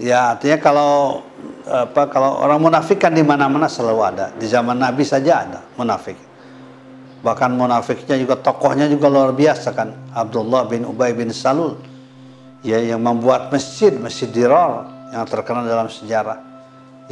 Ya 0.00 0.32
artinya 0.32 0.56
kalau 0.56 1.20
apa 1.68 2.08
kalau 2.08 2.40
orang 2.40 2.56
munafik 2.64 2.96
kan 2.96 3.12
di 3.12 3.20
mana-mana 3.20 3.68
selalu 3.68 4.00
ada. 4.00 4.26
Di 4.32 4.48
zaman 4.48 4.80
Nabi 4.80 5.04
saja 5.04 5.44
ada 5.44 5.60
munafik. 5.76 6.16
Bahkan 7.20 7.50
munafiknya 7.52 8.16
juga 8.16 8.40
tokohnya 8.40 8.88
juga 8.88 9.12
luar 9.12 9.36
biasa 9.36 9.76
kan. 9.76 9.92
Abdullah 10.16 10.64
bin 10.64 10.88
Ubay 10.88 11.12
bin 11.12 11.28
Salul 11.28 11.76
ya 12.64 12.80
yang 12.80 13.04
membuat 13.04 13.52
masjid 13.52 13.92
masjid 14.00 14.32
Dirar 14.32 14.88
yang 15.12 15.28
terkenal 15.28 15.68
dalam 15.68 15.92
sejarah 15.92 16.40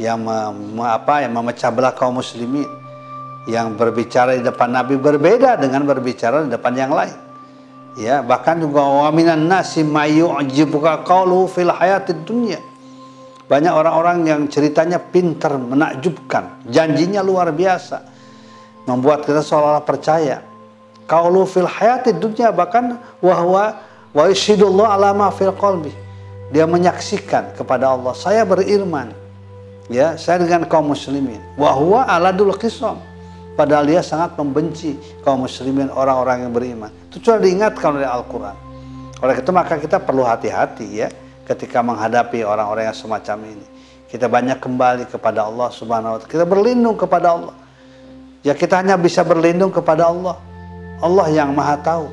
yang 0.01 0.17
me, 0.17 0.33
apa 0.81 1.21
yang 1.21 1.37
memecah 1.37 1.69
belah 1.69 1.93
kaum 1.93 2.17
muslimin 2.17 2.65
yang 3.45 3.77
berbicara 3.77 4.33
di 4.33 4.41
depan 4.41 4.73
Nabi 4.73 4.97
berbeda 4.97 5.53
dengan 5.61 5.85
berbicara 5.85 6.41
di 6.45 6.49
depan 6.49 6.73
yang 6.73 6.89
lain. 6.89 7.13
Ya, 7.99 8.23
bahkan 8.23 8.55
juga 8.55 8.87
wa 8.87 9.11
minan 9.11 9.51
nasi 9.51 9.83
mayyu'jibuka 9.83 11.03
qawluhu 11.03 11.51
fil 11.51 11.69
hayatid 11.69 12.23
dunya 12.23 12.70
banyak 13.51 13.73
orang-orang 13.75 14.17
yang 14.23 14.41
ceritanya 14.47 14.95
pintar, 14.95 15.59
menakjubkan, 15.59 16.63
janjinya 16.71 17.19
luar 17.19 17.51
biasa, 17.51 17.99
membuat 18.87 19.27
kita 19.27 19.43
seolah-olah 19.43 19.83
percaya. 19.83 20.39
Kaulu 21.03 21.43
fil 21.43 21.67
hayati 21.67 22.15
dunia 22.15 22.55
bahkan 22.55 22.95
wahwa 23.19 23.75
wa 24.15 24.23
isyidullah 24.31 24.95
alama 24.95 25.27
fil 25.35 25.51
qalbi. 25.51 25.91
Dia 26.55 26.63
menyaksikan 26.63 27.51
kepada 27.59 27.91
Allah, 27.91 28.15
saya 28.15 28.47
beriman. 28.47 29.11
Ya, 29.91 30.15
saya 30.15 30.39
dengan 30.39 30.63
kaum 30.71 30.87
muslimin. 30.95 31.43
Wahwa 31.59 32.07
aladul 32.07 32.55
qisam. 32.55 33.03
Padahal 33.59 33.83
dia 33.83 33.99
sangat 33.99 34.39
membenci 34.39 34.95
kaum 35.27 35.43
muslimin 35.43 35.91
orang-orang 35.91 36.47
yang 36.47 36.55
beriman. 36.55 36.91
Itu 37.11 37.19
sudah 37.19 37.43
diingatkan 37.43 37.99
oleh 37.99 38.07
Al-Quran. 38.07 38.55
Oleh 39.19 39.35
itu 39.43 39.51
maka 39.51 39.75
kita 39.75 39.99
perlu 39.99 40.23
hati-hati 40.23 40.87
ya 41.03 41.11
ketika 41.45 41.81
menghadapi 41.81 42.45
orang-orang 42.45 42.89
yang 42.91 42.97
semacam 42.97 43.37
ini. 43.47 43.67
Kita 44.11 44.27
banyak 44.27 44.59
kembali 44.59 45.07
kepada 45.07 45.47
Allah 45.47 45.71
Subhanahu 45.71 46.15
wa 46.15 46.19
taala. 46.19 46.31
Kita 46.31 46.43
berlindung 46.43 46.99
kepada 46.99 47.31
Allah. 47.31 47.55
Ya 48.43 48.51
kita 48.57 48.81
hanya 48.81 48.99
bisa 48.99 49.23
berlindung 49.23 49.71
kepada 49.71 50.11
Allah. 50.11 50.35
Allah 50.99 51.27
yang 51.31 51.55
Maha 51.55 51.79
tahu. 51.79 52.11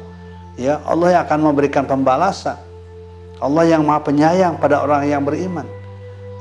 Ya, 0.58 0.82
Allah 0.86 1.14
yang 1.14 1.22
akan 1.26 1.38
memberikan 1.50 1.86
pembalasan. 1.86 2.58
Allah 3.38 3.64
yang 3.66 3.82
Maha 3.86 4.02
penyayang 4.02 4.58
pada 4.58 4.82
orang 4.82 5.06
yang 5.06 5.22
beriman. 5.22 5.66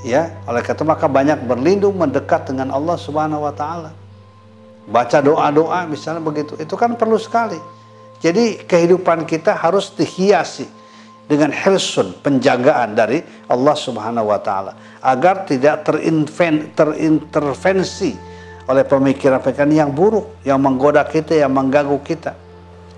Ya, 0.05 0.33
oleh 0.45 0.61
karena 0.61 0.77
itu 0.77 0.85
maka 0.85 1.05
banyak 1.09 1.39
berlindung 1.45 1.97
mendekat 1.97 2.49
dengan 2.49 2.69
Allah 2.69 2.97
Subhanahu 2.97 3.45
wa 3.45 3.53
taala. 3.53 3.91
Baca 4.87 5.19
doa-doa 5.19 5.89
misalnya 5.89 6.21
begitu. 6.21 6.53
Itu 6.61 6.77
kan 6.77 6.93
perlu 6.95 7.17
sekali. 7.17 7.57
Jadi 8.21 8.65
kehidupan 8.65 9.25
kita 9.29 9.53
harus 9.53 9.93
dihiasi 9.93 10.65
dengan 11.27 11.51
hirsun 11.51 12.23
penjagaan 12.23 12.95
dari 12.95 13.19
Allah 13.51 13.75
Subhanahu 13.75 14.31
wa 14.31 14.39
taala. 14.39 14.73
Agar 15.03 15.43
tidak 15.43 15.83
terintervensi 16.73 18.15
oleh 18.67 18.83
pemikiran-pemikiran 18.83 19.71
yang 19.71 19.91
buruk 19.91 20.39
yang 20.47 20.59
menggoda 20.63 21.03
kita 21.03 21.35
yang 21.35 21.51
mengganggu 21.51 21.99
kita. 22.03 22.35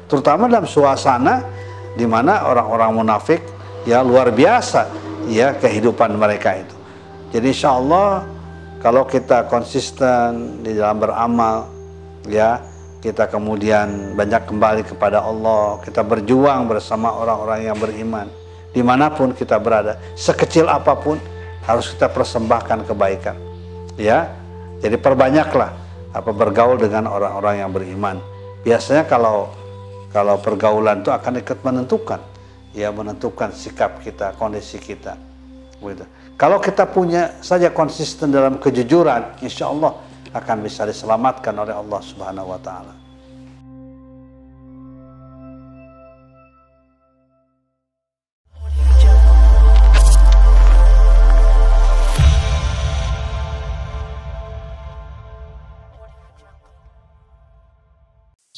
Terutama 0.09 0.49
dalam 0.49 0.65
suasana 0.65 1.45
di 1.93 2.05
mana 2.05 2.45
orang-orang 2.45 3.01
munafik 3.01 3.41
ya 3.85 4.01
luar 4.01 4.33
biasa 4.33 4.89
ya 5.29 5.53
kehidupan 5.57 6.17
mereka 6.17 6.57
itu. 6.57 6.75
Jadi 7.29 7.53
insya 7.53 7.77
Allah 7.77 8.25
kalau 8.81 9.05
kita 9.05 9.45
konsisten 9.45 10.61
di 10.65 10.73
dalam 10.73 10.97
beramal 10.97 11.69
ya 12.25 12.61
kita 12.99 13.31
kemudian 13.31 14.13
banyak 14.15 14.43
kembali 14.43 14.83
kepada 14.83 15.23
Allah, 15.23 15.79
kita 15.79 16.03
berjuang 16.03 16.67
bersama 16.67 17.15
orang-orang 17.15 17.71
yang 17.71 17.77
beriman, 17.79 18.27
di 18.75 18.83
mana 18.83 19.07
pun 19.07 19.31
kita 19.31 19.55
berada, 19.55 19.95
sekecil 20.19 20.67
apa 20.67 20.99
pun 20.99 21.15
harus 21.63 21.95
kita 21.95 22.11
persembahkan 22.11 22.83
kebaikan, 22.83 23.35
ya. 23.95 24.35
Jadi 24.79 24.95
perbanyaklah 24.95 25.71
apa 26.15 26.31
bergaul 26.31 26.79
dengan 26.79 27.11
orang-orang 27.11 27.63
yang 27.63 27.71
beriman. 27.71 28.15
Biasanya 28.63 29.07
kalau 29.07 29.51
kalau 30.09 30.39
pergaulan 30.41 31.03
itu 31.03 31.11
akan 31.11 31.39
ikut 31.39 31.59
menentukan, 31.61 32.19
ya 32.73 32.89
menentukan 32.89 33.51
sikap 33.51 33.99
kita, 34.03 34.35
kondisi 34.39 34.79
kita. 34.79 35.15
Begitu. 35.79 36.03
Kalau 36.39 36.63
kita 36.63 36.87
punya 36.87 37.35
saja 37.43 37.71
konsisten 37.71 38.31
dalam 38.31 38.59
kejujuran, 38.59 39.43
insya 39.43 39.67
Allah 39.67 39.99
akan 40.29 40.57
bisa 40.61 40.85
diselamatkan 40.85 41.55
oleh 41.57 41.73
Allah 41.73 42.01
Subhanahu 42.05 42.53
wa 42.53 42.59
taala. 42.61 42.93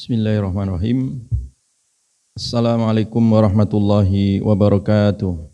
Bismillahirrahmanirrahim. 0.02 1.30
Assalamualaikum 2.34 3.22
warahmatullahi 3.22 4.42
wabarakatuh. 4.42 5.52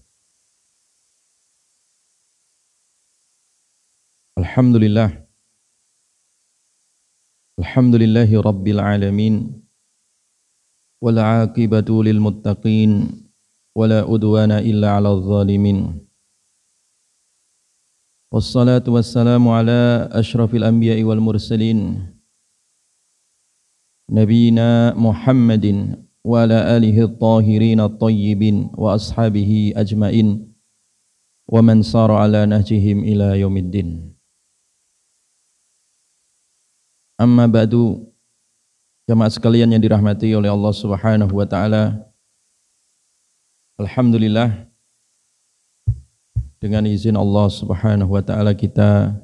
Alhamdulillah 4.41 5.28
الحمد 7.59 7.95
لله 7.95 8.31
رب 8.31 8.67
العالمين 8.69 9.35
والعاقبة 11.03 11.91
للمتقين 11.91 12.91
ولا 13.75 14.01
أدوان 14.15 14.53
إلا 14.63 14.89
على 14.91 15.11
الظالمين. 15.11 15.79
والصلاة 18.33 18.87
والسلام 18.87 19.49
على 19.49 20.09
أشرف 20.13 20.55
الأنبياء 20.55 21.03
والمرسلين 21.03 21.79
نبينا 24.11 24.95
محمد 24.95 25.67
وعلى 26.25 26.59
آله 26.77 26.97
الطاهرين 27.05 27.81
الطيبين 27.81 28.71
وأصحابه 28.79 29.73
أجمعين 29.77 30.55
ومن 31.49 31.83
صار 31.83 32.11
على 32.13 32.47
نهجهم 32.47 32.99
إلى 33.03 33.41
يوم 33.41 33.57
الدين. 33.57 34.18
Amma 37.19 37.51
ba'du 37.51 38.07
jamaah 39.11 39.27
sekalian 39.27 39.75
yang 39.75 39.83
dirahmati 39.83 40.31
oleh 40.39 40.47
Allah 40.47 40.71
Subhanahu 40.71 41.35
wa 41.35 41.43
taala. 41.51 41.99
Alhamdulillah 43.75 44.71
dengan 46.63 46.87
izin 46.87 47.19
Allah 47.19 47.51
Subhanahu 47.51 48.15
wa 48.15 48.23
taala 48.23 48.55
kita 48.55 49.19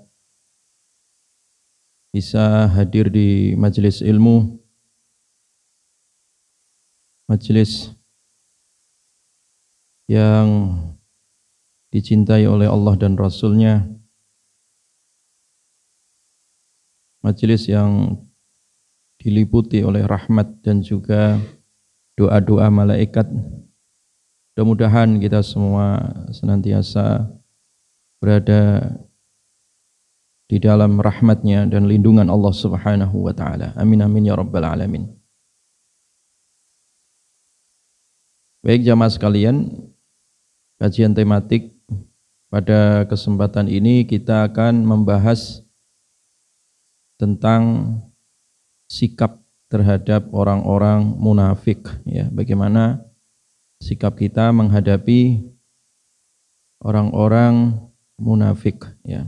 bisa 2.10 2.66
hadir 2.74 3.10
di 3.14 3.54
majelis 3.54 4.02
ilmu 4.02 4.58
majelis 7.30 7.94
yang 10.10 10.78
dicintai 11.94 12.42
oleh 12.50 12.66
Allah 12.66 12.98
dan 12.98 13.14
Rasulnya 13.14 13.86
majelis 17.24 17.64
yang 17.64 18.20
diliputi 19.16 19.80
oleh 19.80 20.04
rahmat 20.04 20.60
dan 20.60 20.84
juga 20.84 21.40
doa-doa 22.20 22.68
malaikat. 22.68 23.24
Mudah-mudahan 24.52 25.16
kita 25.16 25.40
semua 25.40 26.12
senantiasa 26.28 27.26
berada 28.20 28.92
di 30.44 30.60
dalam 30.60 31.00
rahmatnya 31.00 31.64
dan 31.64 31.88
lindungan 31.88 32.28
Allah 32.28 32.52
subhanahu 32.52 33.24
wa 33.24 33.32
ta'ala. 33.32 33.72
Amin 33.80 34.04
amin 34.04 34.28
ya 34.28 34.36
rabbal 34.36 34.68
alamin. 34.68 35.08
Baik 38.60 38.84
jamaah 38.84 39.12
sekalian, 39.12 39.72
kajian 40.76 41.16
tematik 41.16 41.72
pada 42.52 43.08
kesempatan 43.08 43.66
ini 43.72 44.04
kita 44.04 44.46
akan 44.52 44.84
membahas 44.84 45.63
tentang 47.24 47.96
sikap 48.84 49.40
terhadap 49.72 50.28
orang-orang 50.28 51.00
munafik 51.16 51.80
ya. 52.04 52.28
Bagaimana 52.28 53.00
sikap 53.80 54.20
kita 54.20 54.52
menghadapi 54.52 55.40
orang-orang 56.84 57.80
munafik 58.20 58.84
ya. 59.08 59.24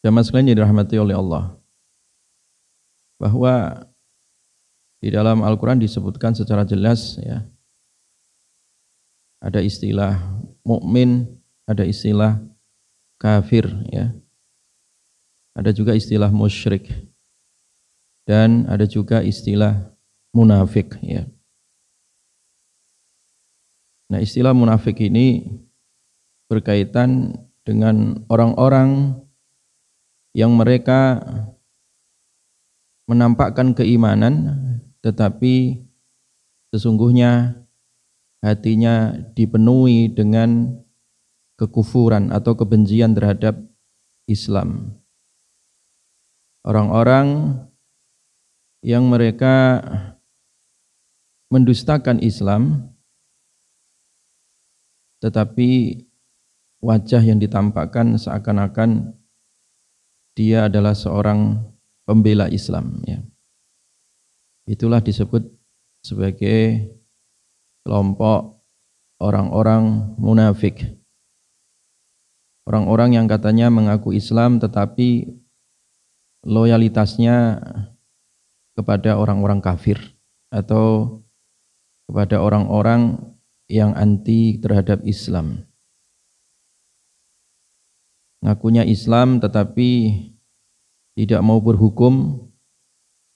Jamaah 0.00 0.24
sekalian 0.24 0.56
yang 0.56 0.64
dirahmati 0.64 0.96
oleh 0.96 1.16
Allah 1.16 1.52
bahwa 3.20 3.84
di 5.04 5.12
dalam 5.12 5.44
Al-Quran 5.44 5.84
disebutkan 5.84 6.32
secara 6.32 6.64
jelas 6.64 7.20
ya 7.20 7.44
ada 9.44 9.60
istilah 9.60 10.16
mukmin, 10.64 11.28
ada 11.68 11.84
istilah 11.84 12.40
kafir 13.20 13.68
ya 13.92 14.16
ada 15.54 15.70
juga 15.70 15.94
istilah 15.94 16.28
musyrik 16.34 16.90
dan 18.26 18.66
ada 18.66 18.84
juga 18.84 19.22
istilah 19.22 19.94
munafik 20.34 20.98
ya. 21.00 21.24
Nah, 24.10 24.20
istilah 24.20 24.52
munafik 24.52 25.00
ini 25.00 25.46
berkaitan 26.50 27.38
dengan 27.64 28.26
orang-orang 28.28 29.16
yang 30.36 30.52
mereka 30.52 31.22
menampakkan 33.08 33.72
keimanan 33.72 34.52
tetapi 35.00 35.84
sesungguhnya 36.74 37.60
hatinya 38.44 39.14
dipenuhi 39.32 40.10
dengan 40.12 40.80
kekufuran 41.56 42.34
atau 42.34 42.58
kebencian 42.58 43.14
terhadap 43.14 43.56
Islam. 44.26 45.03
Orang-orang 46.64 47.60
yang 48.80 49.04
mereka 49.04 49.84
mendustakan 51.52 52.24
Islam 52.24 52.88
tetapi 55.20 56.00
wajah 56.84 57.20
yang 57.24 57.40
ditampakkan 57.40 58.16
seakan-akan 58.20 59.16
dia 60.36 60.68
adalah 60.68 60.92
seorang 60.92 61.64
pembela 62.04 62.48
Islam 62.52 63.00
ya. 63.08 63.20
Itulah 64.64 65.00
disebut 65.04 65.44
sebagai 66.04 66.92
kelompok 67.84 68.60
orang-orang 69.20 70.16
munafik. 70.16 70.80
Orang-orang 72.64 73.20
yang 73.20 73.26
katanya 73.28 73.68
mengaku 73.68 74.16
Islam 74.16 74.56
tetapi 74.56 75.28
loyalitasnya 76.44 77.60
kepada 78.76 79.16
orang-orang 79.16 79.64
kafir 79.64 79.96
atau 80.52 81.18
kepada 82.04 82.38
orang-orang 82.38 83.16
yang 83.66 83.96
anti 83.96 84.60
terhadap 84.60 85.00
Islam. 85.08 85.64
Ngakunya 88.44 88.84
Islam 88.84 89.40
tetapi 89.40 90.20
tidak 91.16 91.40
mau 91.40 91.64
berhukum 91.64 92.44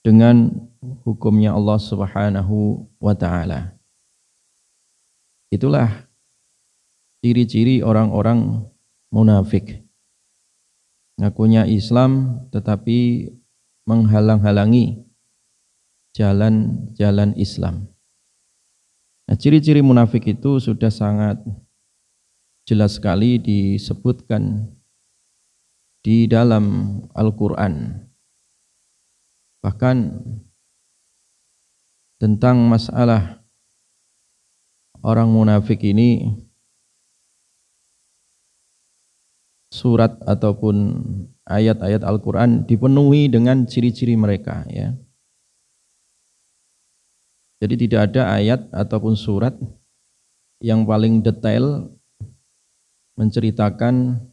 dengan 0.05 0.53
hukumnya 1.01 1.57
Allah 1.57 1.81
Subhanahu 1.81 2.85
wa 3.01 3.17
taala. 3.17 3.73
Itulah 5.49 6.05
ciri-ciri 7.25 7.81
orang-orang 7.81 8.69
munafik. 9.09 9.88
Ngakunya 11.19 11.67
Islam 11.67 12.47
tetapi 12.47 13.27
menghalang-halangi 13.83 15.03
jalan-jalan 16.15 17.35
Islam. 17.35 17.91
Nah, 19.27 19.35
ciri-ciri 19.35 19.83
munafik 19.83 20.25
itu 20.25 20.57
sudah 20.57 20.89
sangat 20.89 21.37
jelas 22.65 22.97
sekali 22.97 23.35
disebutkan 23.37 24.73
di 26.01 26.25
dalam 26.25 26.97
Al-Quran. 27.13 28.07
Bahkan 29.59 29.97
tentang 32.19 32.63
masalah 32.65 33.43
orang 35.03 35.29
munafik 35.29 35.83
ini 35.83 36.39
surat 39.69 40.17
ataupun 40.25 40.97
ayat-ayat 41.45 42.01
Al-Quran 42.01 42.65
dipenuhi 42.65 43.29
dengan 43.29 43.65
ciri-ciri 43.69 44.17
mereka 44.17 44.65
ya. 44.69 44.97
Jadi 47.59 47.85
tidak 47.85 48.11
ada 48.13 48.33
ayat 48.39 48.71
ataupun 48.71 49.13
surat 49.19 49.53
yang 50.63 50.87
paling 50.87 51.19
detail 51.19 51.91
menceritakan 53.19 54.23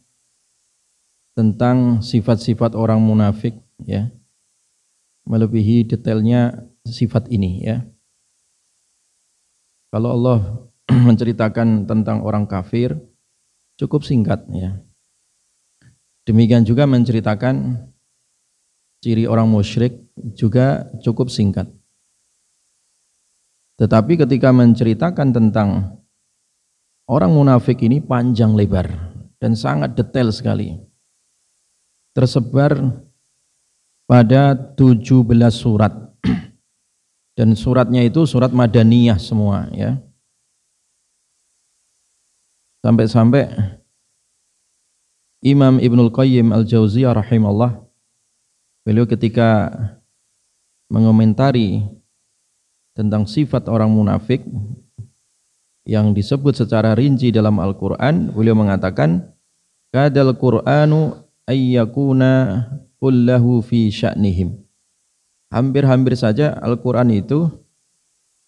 tentang 1.35 1.99
sifat-sifat 1.99 2.73
orang 2.73 3.03
munafik 3.03 3.59
ya. 3.83 4.09
Melebihi 5.27 5.83
detailnya 5.83 6.65
sifat 6.87 7.27
ini 7.27 7.67
ya. 7.67 7.83
Kalau 9.91 10.15
Allah 10.15 10.39
menceritakan 11.07 11.83
tentang 11.83 12.23
orang 12.23 12.47
kafir 12.47 12.95
cukup 13.75 14.07
singkat 14.07 14.47
ya. 14.55 14.86
Demikian 16.27 16.67
juga 16.67 16.83
menceritakan 16.83 17.87
ciri 18.99 19.23
orang 19.23 19.47
musyrik 19.47 19.95
juga 20.35 20.91
cukup 20.99 21.31
singkat. 21.31 21.71
Tetapi 23.79 24.19
ketika 24.19 24.51
menceritakan 24.51 25.31
tentang 25.31 26.03
orang 27.07 27.31
munafik 27.31 27.79
ini 27.79 28.03
panjang 28.03 28.59
lebar 28.59 28.91
dan 29.39 29.55
sangat 29.55 29.95
detail 29.95 30.27
sekali. 30.35 30.75
Tersebar 32.11 32.75
pada 34.03 34.51
17 34.75 35.23
surat. 35.53 35.93
Dan 37.37 37.53
suratnya 37.53 38.01
itu 38.01 38.25
surat 38.25 38.49
Madaniyah 38.49 39.21
semua 39.21 39.69
ya. 39.69 40.01
Sampai-sampai 42.81 43.45
Imam 45.47 45.79
Ibnul 45.79 46.11
Qayyim 46.11 46.51
Al-Jauziyah 46.51 47.15
rahimahullah 47.15 47.79
beliau 48.83 49.07
ketika 49.07 49.71
mengomentari 50.91 51.87
tentang 52.91 53.23
sifat 53.23 53.71
orang 53.71 53.87
munafik 53.87 54.43
yang 55.87 56.11
disebut 56.11 56.51
secara 56.51 56.99
rinci 56.99 57.31
dalam 57.31 57.63
Al-Quran 57.63 58.35
beliau 58.35 58.59
mengatakan 58.59 59.31
kadal 59.95 60.35
Qur'anu 60.35 61.15
ayyakuna 61.47 62.67
kullahu 62.99 63.63
fi 63.63 63.87
sya'nihim. 63.87 64.51
Hampir-hampir 65.47 66.19
saja 66.19 66.59
Al-Quran 66.59 67.07
itu 67.15 67.47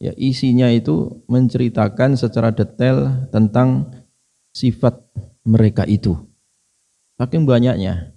ya 0.04 0.12
isinya 0.20 0.68
itu 0.68 1.24
menceritakan 1.32 2.20
secara 2.20 2.52
detail 2.52 3.32
tentang 3.32 3.88
sifat 4.52 5.00
mereka 5.48 5.88
itu 5.88 6.29
saking 7.20 7.44
banyaknya 7.44 8.16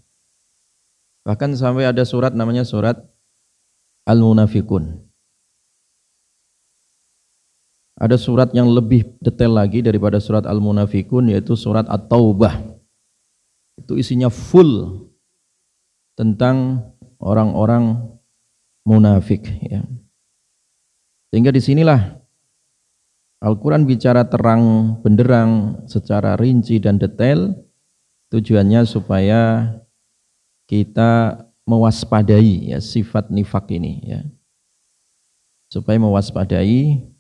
bahkan 1.27 1.51
sampai 1.59 1.91
ada 1.91 2.07
surat 2.07 2.33
namanya 2.33 2.63
surat 2.63 3.03
Al-Munafikun 4.07 5.13
ada 8.03 8.19
surat 8.19 8.51
yang 8.51 8.67
lebih 8.67 9.15
detail 9.23 9.55
lagi 9.55 9.79
daripada 9.79 10.19
surat 10.19 10.43
Al-Munafikun 10.43 11.31
yaitu 11.31 11.55
surat 11.55 11.87
At-Taubah. 11.87 12.59
Itu 13.79 13.95
isinya 13.95 14.27
full 14.27 15.07
tentang 16.19 16.83
orang-orang 17.23 18.03
munafik 18.83 19.47
ya. 19.63 19.87
Sehingga 21.31 21.55
di 21.55 21.63
sinilah 21.63 22.19
Al-Quran 23.39 23.87
bicara 23.87 24.27
terang 24.27 24.99
benderang 25.07 25.83
secara 25.87 26.35
rinci 26.35 26.83
dan 26.83 26.99
detail 26.99 27.55
tujuannya 28.33 28.89
supaya 28.89 29.69
kita 30.65 31.45
mewaspadai 31.69 32.73
ya 32.73 32.81
sifat 32.81 33.29
nifak 33.29 33.69
ini 33.71 34.01
ya 34.03 34.21
supaya 35.69 36.01
mewaspadai 36.01 37.13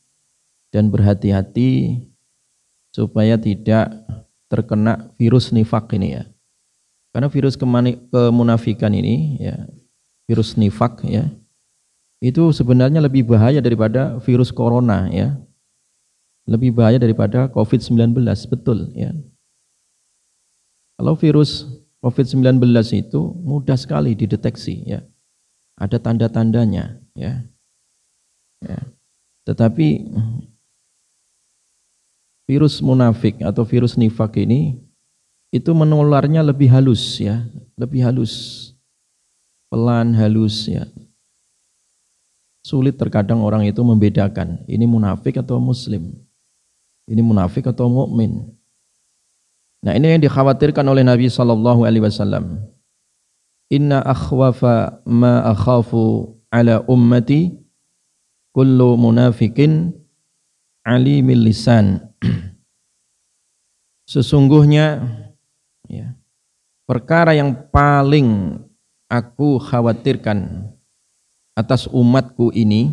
dan 0.73 0.89
berhati-hati 0.89 2.01
supaya 2.93 3.41
tidak 3.41 3.89
terkena 4.53 5.09
virus 5.17 5.49
nifak 5.49 5.89
ini 5.97 6.21
ya. 6.21 6.29
Karena 7.13 7.29
virus 7.29 7.57
kemunafikan 7.57 8.93
ini 8.93 9.41
ya, 9.41 9.57
virus 10.29 10.57
nifak 10.57 11.01
ya, 11.05 11.29
itu 12.21 12.53
sebenarnya 12.53 13.01
lebih 13.05 13.29
bahaya 13.29 13.61
daripada 13.61 14.17
virus 14.21 14.53
corona 14.53 15.09
ya. 15.09 15.37
Lebih 16.49 16.75
bahaya 16.75 16.99
daripada 16.99 17.47
COVID-19, 17.53 18.13
betul 18.49 18.93
ya. 18.97 19.13
Kalau 21.03 21.19
virus 21.19 21.67
COVID-19 21.99 22.63
itu 22.95 23.35
mudah 23.43 23.75
sekali 23.75 24.15
dideteksi 24.15 24.87
ya. 24.87 25.03
Ada 25.75 25.99
tanda-tandanya 25.99 26.95
ya. 27.19 27.43
ya. 28.63 28.79
Tetapi 29.43 30.15
virus 32.47 32.79
munafik 32.79 33.43
atau 33.43 33.67
virus 33.67 33.99
nifak 33.99 34.39
ini 34.47 34.79
itu 35.51 35.75
menularnya 35.75 36.39
lebih 36.39 36.71
halus 36.71 37.19
ya, 37.19 37.51
lebih 37.75 38.07
halus. 38.07 38.71
Pelan 39.75 40.15
halus 40.15 40.71
ya. 40.71 40.87
Sulit 42.63 42.95
terkadang 42.95 43.43
orang 43.43 43.67
itu 43.67 43.83
membedakan 43.83 44.63
ini 44.71 44.87
munafik 44.87 45.35
atau 45.35 45.59
muslim. 45.59 46.15
Ini 47.11 47.27
munafik 47.27 47.67
atau 47.67 47.91
mukmin. 47.91 48.55
Nah, 49.83 49.99
ini 49.99 50.15
yang 50.15 50.23
dikhawatirkan 50.23 50.87
oleh 50.87 51.03
Nabi 51.03 51.27
sallallahu 51.27 51.83
alaihi 51.83 52.07
wasallam. 52.07 52.63
Inna 53.67 53.99
akhwafa 54.05 55.03
ma 55.03 55.43
akhafu 55.51 56.39
ala 56.55 56.87
ummati 56.87 57.51
kullu 58.55 58.95
munafikin 59.01 59.97
alimil 60.85 61.49
lisan 61.49 62.05
sesungguhnya 64.13 65.01
ya, 65.89 66.13
perkara 66.85 67.33
yang 67.33 67.57
paling 67.73 68.61
aku 69.09 69.57
khawatirkan 69.57 70.69
atas 71.57 71.89
umatku 71.89 72.53
ini 72.53 72.93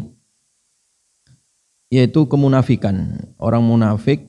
yaitu 1.92 2.24
kemunafikan 2.24 3.20
orang 3.36 3.66
munafik 3.66 4.24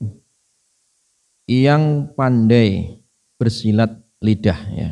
yang 1.50 2.14
pandai 2.14 3.02
bersilat 3.34 3.98
lidah 4.22 4.60
ya. 4.70 4.90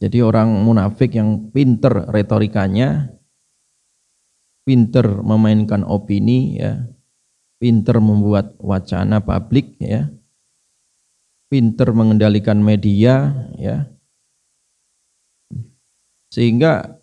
Jadi 0.00 0.24
orang 0.24 0.64
munafik 0.64 1.12
yang 1.12 1.52
pinter 1.52 2.08
retorikanya, 2.08 3.12
pinter 4.64 5.20
memainkan 5.20 5.84
opini 5.84 6.56
ya, 6.56 6.88
pinter 7.60 8.00
membuat 8.00 8.56
wacana 8.56 9.20
publik 9.20 9.76
ya, 9.76 10.08
pinter 11.52 11.92
mengendalikan 11.92 12.64
media 12.64 13.28
ya. 13.60 13.92
Sehingga 16.32 16.96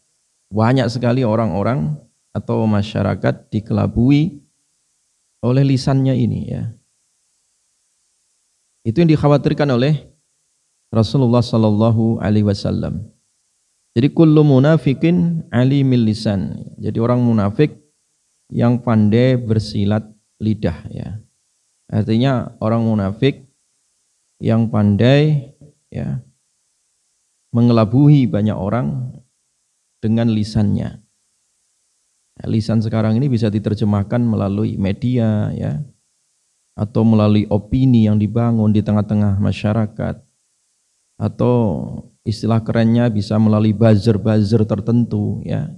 banyak 0.50 0.90
sekali 0.90 1.22
orang-orang 1.22 2.02
atau 2.34 2.66
masyarakat 2.66 3.48
dikelabui 3.54 4.42
oleh 5.46 5.64
lisannya 5.64 6.18
ini 6.18 6.42
ya. 6.50 6.81
Itu 8.82 9.06
yang 9.06 9.10
dikhawatirkan 9.14 9.70
oleh 9.70 10.10
Rasulullah 10.90 11.46
sallallahu 11.46 12.20
alaihi 12.20 12.46
wasallam. 12.46 13.06
Jadi 13.92 14.08
kullu 14.12 14.42
munafikin 14.44 15.48
alimil 15.52 16.08
lisan. 16.08 16.64
Jadi 16.80 16.98
orang 16.98 17.20
munafik 17.22 17.76
yang 18.52 18.80
pandai 18.80 19.40
bersilat 19.40 20.08
lidah 20.40 20.78
ya. 20.92 21.20
Artinya 21.92 22.56
orang 22.64 22.88
munafik 22.88 23.52
yang 24.40 24.72
pandai 24.72 25.54
ya 25.92 26.24
mengelabuhi 27.52 28.32
banyak 28.32 28.56
orang 28.56 29.12
dengan 30.00 30.32
lisannya. 30.32 31.04
Lisan 32.48 32.82
sekarang 32.82 33.20
ini 33.20 33.28
bisa 33.28 33.52
diterjemahkan 33.52 34.24
melalui 34.24 34.80
media 34.80 35.52
ya 35.54 35.78
atau 36.76 37.02
melalui 37.04 37.46
opini 37.52 38.08
yang 38.08 38.18
dibangun 38.18 38.72
di 38.72 38.80
tengah-tengah 38.80 39.38
masyarakat 39.38 40.24
atau 41.22 41.56
istilah 42.26 42.64
kerennya 42.66 43.12
bisa 43.14 43.38
melalui 43.38 43.76
buzzer-buzzer 43.76 44.66
tertentu 44.66 45.42
ya 45.46 45.70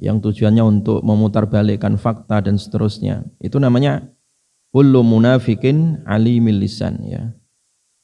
yang 0.00 0.22
tujuannya 0.22 0.64
untuk 0.64 1.04
memutarbalikkan 1.04 2.00
fakta 2.00 2.40
dan 2.40 2.56
seterusnya. 2.56 3.26
Itu 3.36 3.60
namanya 3.60 4.08
kullu 4.72 5.04
munafikin 5.04 6.06
alimil 6.08 6.62
lisan 6.64 7.04
ya. 7.04 7.36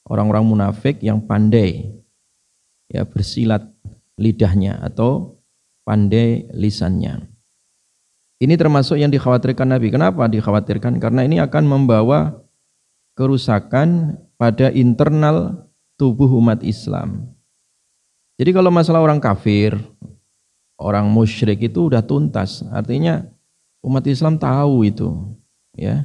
Orang-orang 0.06 0.44
munafik 0.46 1.02
yang 1.02 1.24
pandai 1.24 1.96
ya 2.86 3.02
bersilat 3.02 3.66
lidahnya 4.14 4.78
atau 4.78 5.42
pandai 5.82 6.46
lisannya. 6.54 7.35
Ini 8.36 8.54
termasuk 8.60 9.00
yang 9.00 9.08
dikhawatirkan 9.08 9.64
Nabi. 9.64 9.88
Kenapa 9.88 10.28
dikhawatirkan? 10.28 11.00
Karena 11.00 11.24
ini 11.24 11.40
akan 11.40 11.64
membawa 11.64 12.36
kerusakan 13.16 14.20
pada 14.36 14.68
internal 14.76 15.66
tubuh 15.96 16.28
umat 16.36 16.60
Islam. 16.60 17.32
Jadi 18.36 18.52
kalau 18.52 18.68
masalah 18.68 19.00
orang 19.00 19.16
kafir, 19.16 19.72
orang 20.76 21.08
musyrik 21.08 21.64
itu 21.64 21.88
udah 21.88 22.04
tuntas. 22.04 22.60
Artinya 22.68 23.24
umat 23.80 24.04
Islam 24.04 24.36
tahu 24.36 24.84
itu, 24.84 25.08
ya. 25.72 26.04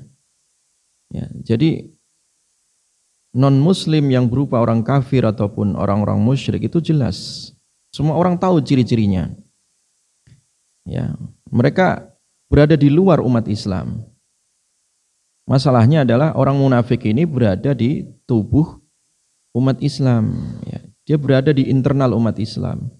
Ya, 1.11 1.27
jadi 1.43 1.91
non 3.35 3.59
muslim 3.59 4.07
yang 4.07 4.31
berupa 4.31 4.63
orang 4.63 4.79
kafir 4.79 5.27
ataupun 5.27 5.75
orang-orang 5.75 6.15
musyrik 6.23 6.71
itu 6.71 6.79
jelas. 6.79 7.51
Semua 7.91 8.15
orang 8.15 8.39
tahu 8.39 8.63
ciri-cirinya. 8.63 9.27
Ya, 10.87 11.19
mereka 11.51 12.10
berada 12.51 12.75
di 12.75 12.91
luar 12.91 13.23
umat 13.23 13.47
Islam. 13.47 14.03
Masalahnya 15.47 16.03
adalah 16.03 16.35
orang 16.35 16.59
munafik 16.59 17.07
ini 17.07 17.23
berada 17.23 17.71
di 17.71 18.03
tubuh 18.27 18.75
umat 19.55 19.79
Islam. 19.79 20.35
Ya. 20.67 20.83
Dia 21.07 21.15
berada 21.15 21.55
di 21.55 21.71
internal 21.71 22.11
umat 22.11 22.35
Islam. 22.35 22.91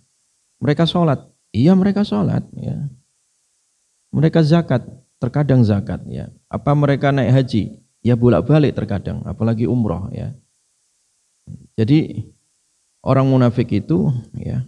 Mereka 0.64 0.88
sholat, 0.88 1.28
iya 1.52 1.76
mereka 1.76 2.08
sholat. 2.08 2.48
Ya. 2.56 2.88
Mereka 4.16 4.40
zakat, 4.40 4.88
terkadang 5.20 5.68
zakat. 5.68 6.00
Ya. 6.08 6.32
Apa 6.48 6.72
mereka 6.72 7.12
naik 7.12 7.36
haji? 7.36 7.84
Ya 8.02 8.18
bolak-balik 8.18 8.74
terkadang, 8.74 9.22
apalagi 9.28 9.68
umroh. 9.68 10.10
Ya. 10.10 10.34
Jadi 11.76 12.26
orang 13.04 13.28
munafik 13.28 13.70
itu 13.70 14.10
ya 14.38 14.66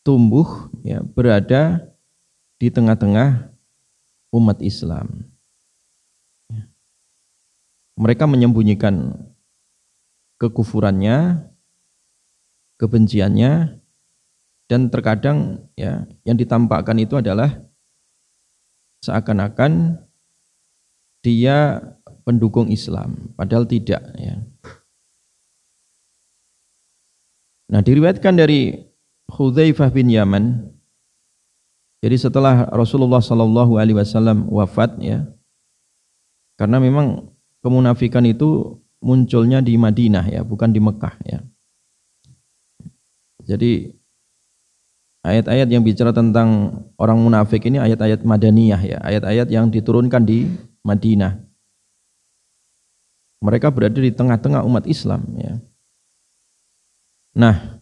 tumbuh 0.00 0.72
ya 0.80 1.04
berada 1.04 1.92
di 2.56 2.72
tengah-tengah 2.72 3.50
umat 4.30 4.62
Islam. 4.62 5.30
Ya. 6.50 6.66
Mereka 7.98 8.24
menyembunyikan 8.30 9.26
kekufurannya, 10.40 11.50
kebenciannya, 12.80 13.82
dan 14.70 14.80
terkadang 14.88 15.66
ya 15.74 16.06
yang 16.22 16.38
ditampakkan 16.38 16.96
itu 17.02 17.18
adalah 17.18 17.58
seakan-akan 19.02 19.98
dia 21.20 21.82
pendukung 22.24 22.70
Islam, 22.70 23.34
padahal 23.34 23.66
tidak 23.66 24.00
ya. 24.16 24.38
Nah, 27.70 27.82
diriwayatkan 27.82 28.34
dari 28.34 28.74
Hudzaifah 29.30 29.90
bin 29.94 30.10
Yaman 30.10 30.74
jadi 32.00 32.16
setelah 32.16 32.64
Rasulullah 32.72 33.20
Shallallahu 33.20 33.76
alaihi 33.76 34.00
wasallam 34.00 34.48
wafat 34.48 34.96
ya. 35.04 35.28
Karena 36.56 36.80
memang 36.80 37.28
kemunafikan 37.60 38.24
itu 38.24 38.80
munculnya 39.04 39.60
di 39.60 39.76
Madinah 39.76 40.24
ya, 40.28 40.40
bukan 40.40 40.72
di 40.72 40.80
Mekah 40.80 41.14
ya. 41.28 41.40
Jadi 43.44 43.92
ayat-ayat 45.24 45.68
yang 45.68 45.84
bicara 45.84 46.12
tentang 46.12 46.80
orang 46.96 47.20
munafik 47.20 47.64
ini 47.68 47.76
ayat-ayat 47.76 48.24
Madaniyah 48.24 48.80
ya, 48.80 48.98
ayat-ayat 49.04 49.48
yang 49.52 49.68
diturunkan 49.68 50.24
di 50.24 50.48
Madinah. 50.84 51.36
Mereka 53.40 53.72
berada 53.72 53.96
di 53.96 54.12
tengah-tengah 54.12 54.64
umat 54.68 54.84
Islam 54.84 55.24
ya. 55.40 55.56
Nah, 57.32 57.80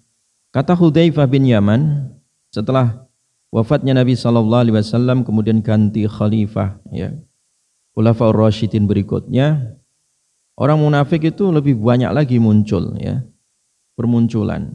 kata 0.54 0.74
Hudzaifah 0.78 1.26
bin 1.26 1.50
Yaman 1.50 2.14
setelah 2.54 3.07
wafatnya 3.54 3.96
Nabi 3.96 4.14
Shallallahu 4.18 4.62
Alaihi 4.68 4.76
Wasallam 4.76 5.24
kemudian 5.24 5.64
ganti 5.64 6.04
khalifah 6.04 6.80
ya, 6.92 7.14
Khulafaur 7.96 8.36
Rasyidin 8.36 8.86
berikutnya 8.86 9.78
Orang 10.58 10.82
munafik 10.82 11.22
itu 11.22 11.54
lebih 11.54 11.78
banyak 11.78 12.10
lagi 12.10 12.42
muncul 12.42 12.98
ya. 12.98 13.22
Bermunculan. 13.94 14.74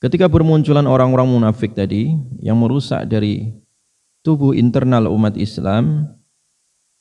Ketika 0.00 0.32
bermunculan 0.32 0.88
orang-orang 0.88 1.28
munafik 1.28 1.76
tadi 1.76 2.08
yang 2.40 2.56
merusak 2.56 3.04
dari 3.04 3.52
tubuh 4.24 4.56
internal 4.56 5.12
umat 5.12 5.36
Islam, 5.36 6.08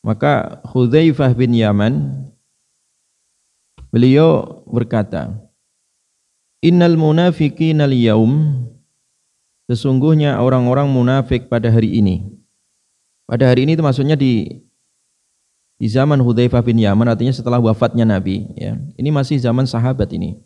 maka 0.03 0.59
Hudzaifah 0.67 1.31
bin 1.31 1.55
Yaman 1.55 2.27
beliau 3.87 4.63
berkata, 4.67 5.31
Innal 6.59 6.99
munafiqina 6.99 7.87
al-yaum 7.87 8.67
sesungguhnya 9.73 10.37
orang-orang 10.37 10.85
munafik 10.85 11.49
pada 11.49 11.73
hari 11.73 11.97
ini. 11.97 12.21
Pada 13.25 13.49
hari 13.49 13.65
ini 13.65 13.73
itu 13.73 13.81
maksudnya 13.81 14.13
di 14.13 14.61
di 15.81 15.87
zaman 15.89 16.21
Hudzaifah 16.21 16.61
bin 16.61 16.77
Yaman 16.77 17.09
artinya 17.09 17.33
setelah 17.33 17.57
wafatnya 17.57 18.05
Nabi 18.05 18.45
ya. 18.53 18.77
Ini 18.93 19.09
masih 19.09 19.41
zaman 19.41 19.65
sahabat 19.65 20.13
ini. 20.13 20.37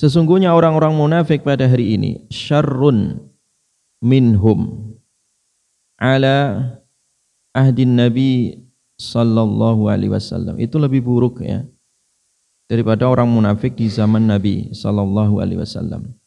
Sesungguhnya 0.00 0.56
orang-orang 0.56 0.96
munafik 0.96 1.44
pada 1.44 1.68
hari 1.68 2.00
ini 2.00 2.24
syarrun 2.32 3.20
minhum 4.00 4.96
ala 6.00 6.64
ahdin 7.52 8.00
Nabi 8.00 8.64
sallallahu 8.96 9.92
alaihi 9.92 10.16
wasallam. 10.16 10.56
Itu 10.56 10.80
lebih 10.80 11.04
buruk 11.04 11.44
ya 11.44 11.68
daripada 12.70 13.04
orang 13.10 13.28
munafik 13.28 13.76
di 13.76 13.92
zaman 13.92 14.24
Nabi 14.24 14.72
sallallahu 14.72 15.44
alaihi 15.44 15.60
wasallam. 15.60 16.19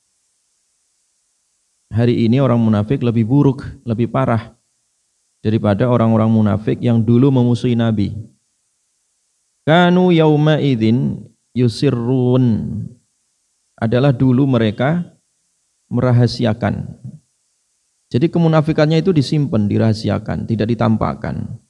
Hari 1.94 2.26
ini 2.26 2.42
orang 2.42 2.58
munafik 2.58 3.06
lebih 3.06 3.30
buruk, 3.30 3.62
lebih 3.86 4.10
parah 4.10 4.58
daripada 5.46 5.86
orang-orang 5.86 6.26
munafik 6.26 6.82
yang 6.82 6.98
dulu 6.98 7.30
memusuhi 7.30 7.78
Nabi. 7.78 8.18
Kanu 9.62 10.10
yauma 10.10 10.58
idzin 10.58 11.22
yusirrun 11.54 12.74
adalah 13.78 14.10
dulu 14.10 14.50
mereka 14.50 15.06
merahasiakan. 15.94 16.98
Jadi 18.10 18.26
kemunafikannya 18.26 18.98
itu 18.98 19.14
disimpan, 19.14 19.70
dirahasiakan, 19.70 20.50
tidak 20.50 20.74
ditampakkan. 20.74 21.62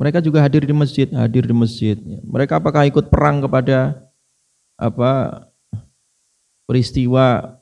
Mereka 0.00 0.24
juga 0.24 0.40
hadir 0.40 0.64
di 0.64 0.72
masjid, 0.72 1.12
hadir 1.12 1.44
di 1.44 1.52
masjid. 1.52 2.00
Mereka 2.24 2.56
apakah 2.56 2.88
ikut 2.88 3.12
perang 3.12 3.44
kepada 3.44 4.00
apa 4.80 5.44
peristiwa 6.64 7.56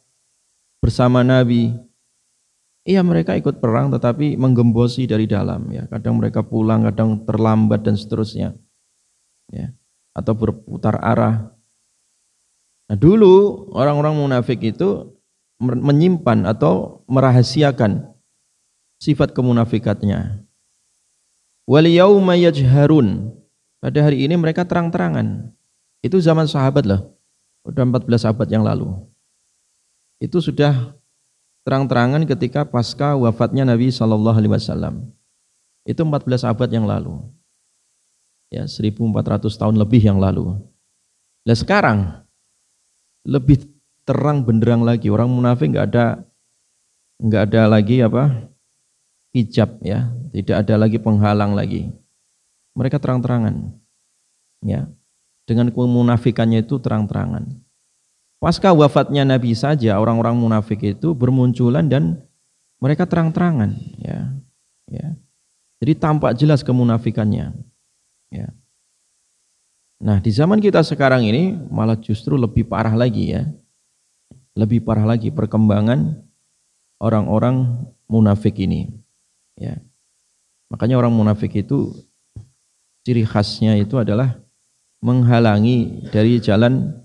bersama 0.84 1.24
Nabi? 1.24 1.72
Iya 2.84 3.00
mereka 3.00 3.32
ikut 3.32 3.64
perang 3.64 3.88
tetapi 3.88 4.36
menggembosi 4.36 5.08
dari 5.08 5.24
dalam 5.24 5.72
ya. 5.72 5.88
Kadang 5.88 6.20
mereka 6.20 6.44
pulang, 6.44 6.84
kadang 6.84 7.24
terlambat 7.24 7.80
dan 7.88 7.96
seterusnya. 7.96 8.52
Ya. 9.48 9.72
Atau 10.12 10.36
berputar 10.36 11.00
arah. 11.00 11.56
Nah, 12.84 12.96
dulu 13.00 13.64
orang-orang 13.72 14.12
munafik 14.12 14.60
itu 14.60 15.16
menyimpan 15.56 16.44
atau 16.44 17.00
merahasiakan 17.08 18.04
sifat 19.00 19.32
kemunafikatnya. 19.32 20.44
Wal 21.64 21.88
yauma 21.88 22.36
yajharun. 22.36 23.32
Pada 23.80 24.04
hari 24.04 24.28
ini 24.28 24.36
mereka 24.36 24.68
terang-terangan. 24.68 25.48
Itu 26.04 26.20
zaman 26.20 26.44
sahabat 26.44 26.84
loh. 26.84 27.16
Udah 27.64 27.88
14 27.88 28.28
abad 28.28 28.48
yang 28.52 28.60
lalu. 28.60 29.13
Itu 30.22 30.38
sudah 30.38 30.94
terang-terangan 31.64 32.28
ketika 32.28 32.62
pasca 32.68 33.16
wafatnya 33.16 33.64
Nabi 33.64 33.88
Shallallahu 33.88 34.36
Alaihi 34.36 34.52
Wasallam. 34.52 35.08
Itu 35.84 36.04
14 36.04 36.44
abad 36.48 36.68
yang 36.68 36.84
lalu. 36.88 37.20
Ya, 38.52 38.68
1400 38.68 39.50
tahun 39.58 39.76
lebih 39.76 40.04
yang 40.04 40.20
lalu. 40.20 40.56
Nah 41.44 41.56
sekarang 41.56 42.24
lebih 43.24 43.64
terang 44.04 44.44
benderang 44.44 44.84
lagi. 44.84 45.08
Orang 45.08 45.32
munafik 45.32 45.72
nggak 45.72 45.86
ada 45.92 46.06
nggak 47.20 47.42
ada 47.50 47.62
lagi 47.68 48.04
apa 48.04 48.52
hijab 49.34 49.82
ya, 49.82 50.12
tidak 50.30 50.56
ada 50.64 50.74
lagi 50.78 51.00
penghalang 51.00 51.56
lagi. 51.56 51.90
Mereka 52.78 53.02
terang-terangan. 53.02 53.74
Ya. 54.62 54.86
Dengan 55.44 55.68
kemunafikannya 55.68 56.64
itu 56.64 56.80
terang-terangan. 56.80 57.63
Pasca 58.44 58.76
wafatnya 58.76 59.24
Nabi 59.24 59.56
saja 59.56 59.96
orang-orang 59.96 60.36
munafik 60.36 60.84
itu 60.84 61.16
bermunculan 61.16 61.88
dan 61.88 62.20
mereka 62.76 63.08
terang-terangan 63.08 63.72
ya. 63.96 64.28
Ya. 64.92 65.16
Jadi 65.80 65.92
tampak 65.96 66.36
jelas 66.36 66.60
kemunafikannya. 66.60 67.56
Ya. 68.28 68.48
Nah, 70.04 70.20
di 70.20 70.28
zaman 70.28 70.60
kita 70.60 70.84
sekarang 70.84 71.24
ini 71.24 71.56
malah 71.72 71.96
justru 71.96 72.36
lebih 72.36 72.68
parah 72.68 72.92
lagi 72.92 73.32
ya 73.32 73.48
lebih 74.54 74.86
parah 74.86 75.04
lagi 75.04 75.34
perkembangan 75.34 76.14
orang-orang 77.02 77.86
munafik 78.06 78.54
ini. 78.62 78.90
Ya. 79.58 79.82
Makanya 80.70 80.98
orang 80.98 81.14
munafik 81.14 81.54
itu 81.54 81.90
ciri 83.02 83.26
khasnya 83.26 83.76
itu 83.76 83.98
adalah 83.98 84.38
menghalangi 85.04 86.08
dari 86.08 86.40
jalan 86.40 87.03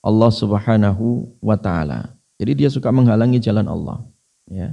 Allah 0.00 0.30
Subhanahu 0.32 1.36
wa 1.44 1.56
taala. 1.60 2.16
Jadi 2.40 2.64
dia 2.64 2.68
suka 2.72 2.88
menghalangi 2.88 3.36
jalan 3.40 3.68
Allah, 3.68 4.00
ya. 4.48 4.72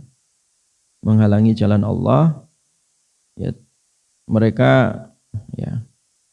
Menghalangi 1.03 1.53
jalan 1.53 1.85
Allah 1.85 2.47
ya 3.37 3.53
mereka 4.25 5.05
ya 5.53 5.85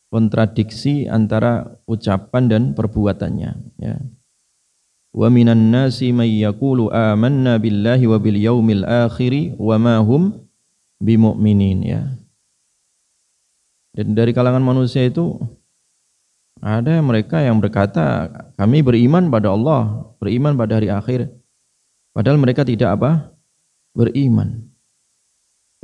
kontradiksi 0.09 1.05
antara 1.05 1.77
ucapan 1.85 2.49
dan 2.49 2.63
perbuatannya, 2.73 3.51
ya 3.77 3.95
wa 5.15 5.29
minan 5.31 5.71
nasi 5.71 6.11
may 6.11 6.43
yaqulu 6.43 6.91
amanna 6.91 7.55
billahi 7.63 8.05
wa 8.11 8.19
bil 8.19 8.35
yaumil 8.35 8.83
akhir 8.83 9.55
wa 9.63 9.79
ma 9.79 10.03
hum 10.03 10.35
bimumin 10.99 11.87
ya 11.87 12.03
dan 13.95 14.19
dari 14.19 14.35
kalangan 14.35 14.67
manusia 14.67 15.07
itu 15.07 15.39
ada 16.62 17.00
mereka 17.02 17.43
yang 17.43 17.58
berkata 17.58 18.30
kami 18.54 18.84
beriman 18.84 19.26
pada 19.32 19.50
Allah 19.50 20.04
beriman 20.25 20.56
pada 20.56 20.80
hari 20.80 20.88
akhir. 20.88 21.28
Padahal 22.17 22.40
mereka 22.40 22.64
tidak 22.64 22.97
apa? 22.97 23.34
Beriman. 23.93 24.73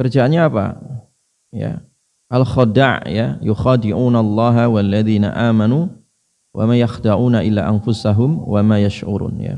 Kerjaannya 0.00 0.40
apa? 0.40 0.66
Ya. 1.52 1.84
Al 2.32 2.48
khada' 2.48 3.04
ya. 3.10 3.36
Yukhadi'una 3.44 4.24
Allah 4.24 4.70
wal 4.70 4.88
ladzina 4.88 5.34
amanu 5.34 5.92
wa 6.56 6.64
ma 6.64 6.74
yakhda'una 6.78 7.44
illa 7.44 7.68
anfusahum 7.68 8.48
wa 8.48 8.60
ma 8.64 8.80
yash'urun 8.80 9.34
ya. 9.42 9.56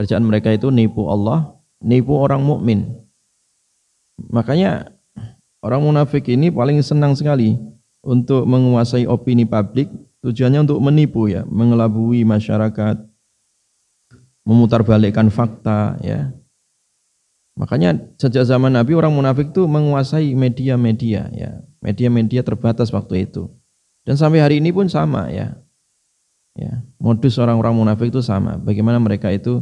Kerjaan 0.00 0.24
mereka 0.24 0.48
itu 0.54 0.72
nipu 0.72 1.04
Allah, 1.12 1.60
nipu 1.84 2.16
orang 2.16 2.40
mukmin. 2.40 2.96
Makanya 4.32 4.88
orang 5.60 5.84
munafik 5.84 6.24
ini 6.32 6.48
paling 6.48 6.80
senang 6.80 7.12
sekali 7.12 7.60
untuk 8.00 8.48
menguasai 8.48 9.04
opini 9.04 9.44
publik, 9.44 9.88
tujuannya 10.24 10.64
untuk 10.64 10.80
menipu 10.80 11.28
ya, 11.28 11.44
mengelabui 11.44 12.24
masyarakat, 12.24 12.96
memutarbalikkan 14.44 15.28
fakta 15.28 16.00
ya. 16.00 16.32
Makanya 17.60 18.00
sejak 18.16 18.48
zaman 18.48 18.72
Nabi 18.72 18.96
orang 18.96 19.12
munafik 19.12 19.52
itu 19.52 19.68
menguasai 19.68 20.32
media-media 20.32 21.28
ya. 21.28 21.60
Media-media 21.84 22.40
terbatas 22.40 22.88
waktu 22.88 23.28
itu. 23.28 23.52
Dan 24.08 24.16
sampai 24.16 24.40
hari 24.40 24.64
ini 24.64 24.72
pun 24.72 24.88
sama 24.88 25.28
ya. 25.28 25.60
Ya, 26.56 26.82
modus 26.96 27.36
orang-orang 27.36 27.76
munafik 27.76 28.08
itu 28.08 28.24
sama. 28.24 28.56
Bagaimana 28.56 28.96
mereka 28.96 29.28
itu 29.28 29.60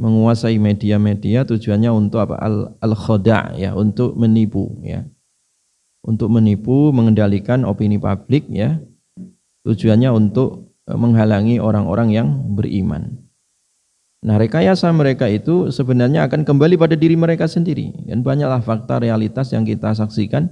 menguasai 0.00 0.56
media-media 0.56 1.44
tujuannya 1.44 1.92
untuk 1.92 2.24
apa? 2.24 2.40
Al, 2.40 2.72
al 2.80 2.94
khoda 2.96 3.52
ya, 3.56 3.76
untuk 3.76 4.16
menipu 4.16 4.80
ya. 4.80 5.04
Untuk 6.00 6.32
menipu, 6.32 6.90
mengendalikan 6.90 7.68
opini 7.68 8.00
publik 8.00 8.48
ya. 8.48 8.80
Tujuannya 9.68 10.08
untuk 10.16 10.72
e, 10.88 10.96
menghalangi 10.96 11.60
orang-orang 11.60 12.08
yang 12.08 12.28
beriman. 12.56 13.20
Nah, 14.24 14.36
rekayasa 14.40 14.88
mereka 14.92 15.28
itu 15.28 15.68
sebenarnya 15.68 16.24
akan 16.28 16.44
kembali 16.44 16.80
pada 16.80 16.96
diri 16.96 17.16
mereka 17.16 17.44
sendiri. 17.44 17.92
Dan 18.08 18.24
banyaklah 18.24 18.64
fakta 18.64 19.00
realitas 19.00 19.52
yang 19.52 19.64
kita 19.64 19.92
saksikan 19.92 20.48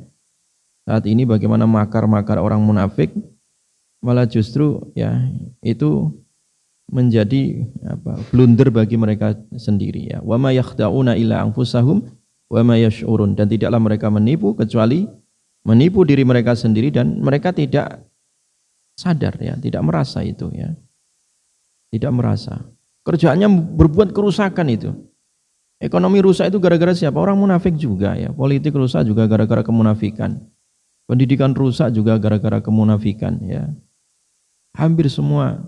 saat 0.88 1.04
ini 1.04 1.28
bagaimana 1.28 1.68
makar-makar 1.68 2.40
orang 2.40 2.64
munafik 2.64 3.12
malah 4.00 4.24
justru 4.24 4.88
ya 4.96 5.20
itu 5.60 6.08
menjadi 6.88 7.68
apa 7.84 8.16
blunder 8.32 8.72
bagi 8.72 8.96
mereka 8.96 9.36
sendiri 9.52 10.16
ya 10.16 10.24
wa 10.24 10.40
ma 10.40 10.48
yakhda'una 10.48 11.12
illa 11.20 11.44
anfusahum 11.44 12.08
wa 12.48 12.60
ma 12.64 12.80
yash'urun 12.80 13.36
dan 13.36 13.52
tidaklah 13.52 13.76
mereka 13.76 14.08
menipu 14.08 14.56
kecuali 14.56 15.04
menipu 15.68 16.00
diri 16.08 16.24
mereka 16.24 16.56
sendiri 16.56 16.88
dan 16.88 17.20
mereka 17.20 17.52
tidak 17.52 18.08
sadar 18.96 19.36
ya 19.36 19.60
tidak 19.60 19.84
merasa 19.84 20.24
itu 20.24 20.48
ya. 20.56 20.72
Tidak 21.92 22.12
merasa. 22.12 22.64
Kerjaannya 23.04 23.48
berbuat 23.76 24.12
kerusakan 24.12 24.66
itu. 24.68 24.92
Ekonomi 25.80 26.20
rusak 26.20 26.52
itu 26.52 26.58
gara-gara 26.60 26.92
siapa? 26.92 27.16
Orang 27.16 27.40
munafik 27.40 27.78
juga 27.78 28.12
ya. 28.12 28.28
Politik 28.28 28.76
rusak 28.76 29.08
juga 29.08 29.24
gara-gara 29.24 29.64
kemunafikan. 29.64 30.36
Pendidikan 31.08 31.56
rusak 31.56 31.96
juga 31.96 32.20
gara-gara 32.20 32.60
kemunafikan 32.60 33.40
ya. 33.40 33.72
Hampir 34.76 35.08
semua 35.08 35.64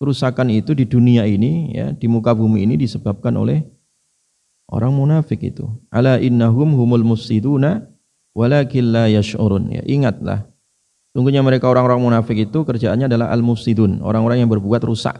kerusakan 0.00 0.48
itu 0.48 0.72
di 0.72 0.88
dunia 0.88 1.28
ini 1.28 1.76
ya, 1.76 1.92
di 1.92 2.08
muka 2.08 2.32
bumi 2.32 2.64
ini 2.64 2.80
disebabkan 2.80 3.36
oleh 3.36 3.60
orang 4.72 4.96
munafik 4.96 5.44
itu. 5.44 5.68
Ala 5.92 6.16
innahum 6.16 6.72
humul 6.72 7.04
mufsiduna 7.04 7.91
walakin 8.36 8.92
la 8.92 9.08
yash'urun 9.08 9.80
ya. 9.80 9.82
Ingatlah 9.84 10.52
Sungguhnya 11.12 11.44
mereka 11.44 11.68
orang-orang 11.68 12.00
munafik 12.00 12.48
itu 12.48 12.64
kerjaannya 12.64 13.04
adalah 13.04 13.28
al-mufsidun, 13.36 14.00
orang-orang 14.00 14.40
yang 14.40 14.48
berbuat 14.48 14.80
rusak. 14.80 15.12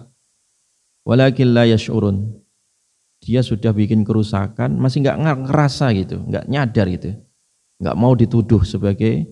Walakin 1.05 1.53
la 1.53 1.69
yash'urun. 1.69 2.33
Dia 3.21 3.45
sudah 3.45 3.77
bikin 3.77 4.01
kerusakan, 4.01 4.81
masih 4.81 5.05
nggak 5.05 5.21
ngerasa 5.21 5.93
gitu, 5.93 6.17
nggak 6.25 6.49
nyadar 6.49 6.89
gitu. 6.89 7.13
nggak 7.83 7.99
mau 7.99 8.15
dituduh 8.15 8.63
sebagai 8.63 9.27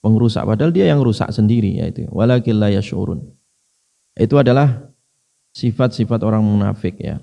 pengrusak 0.00 0.40
padahal 0.44 0.72
dia 0.72 0.88
yang 0.88 1.04
rusak 1.04 1.28
sendiri 1.28 1.84
yaitu 1.84 2.08
walakil 2.08 2.56
la 2.56 2.72
yashurun. 2.72 3.20
Itu 4.16 4.40
adalah 4.40 4.88
sifat-sifat 5.52 6.24
orang 6.24 6.40
munafik 6.40 6.96
ya. 6.96 7.20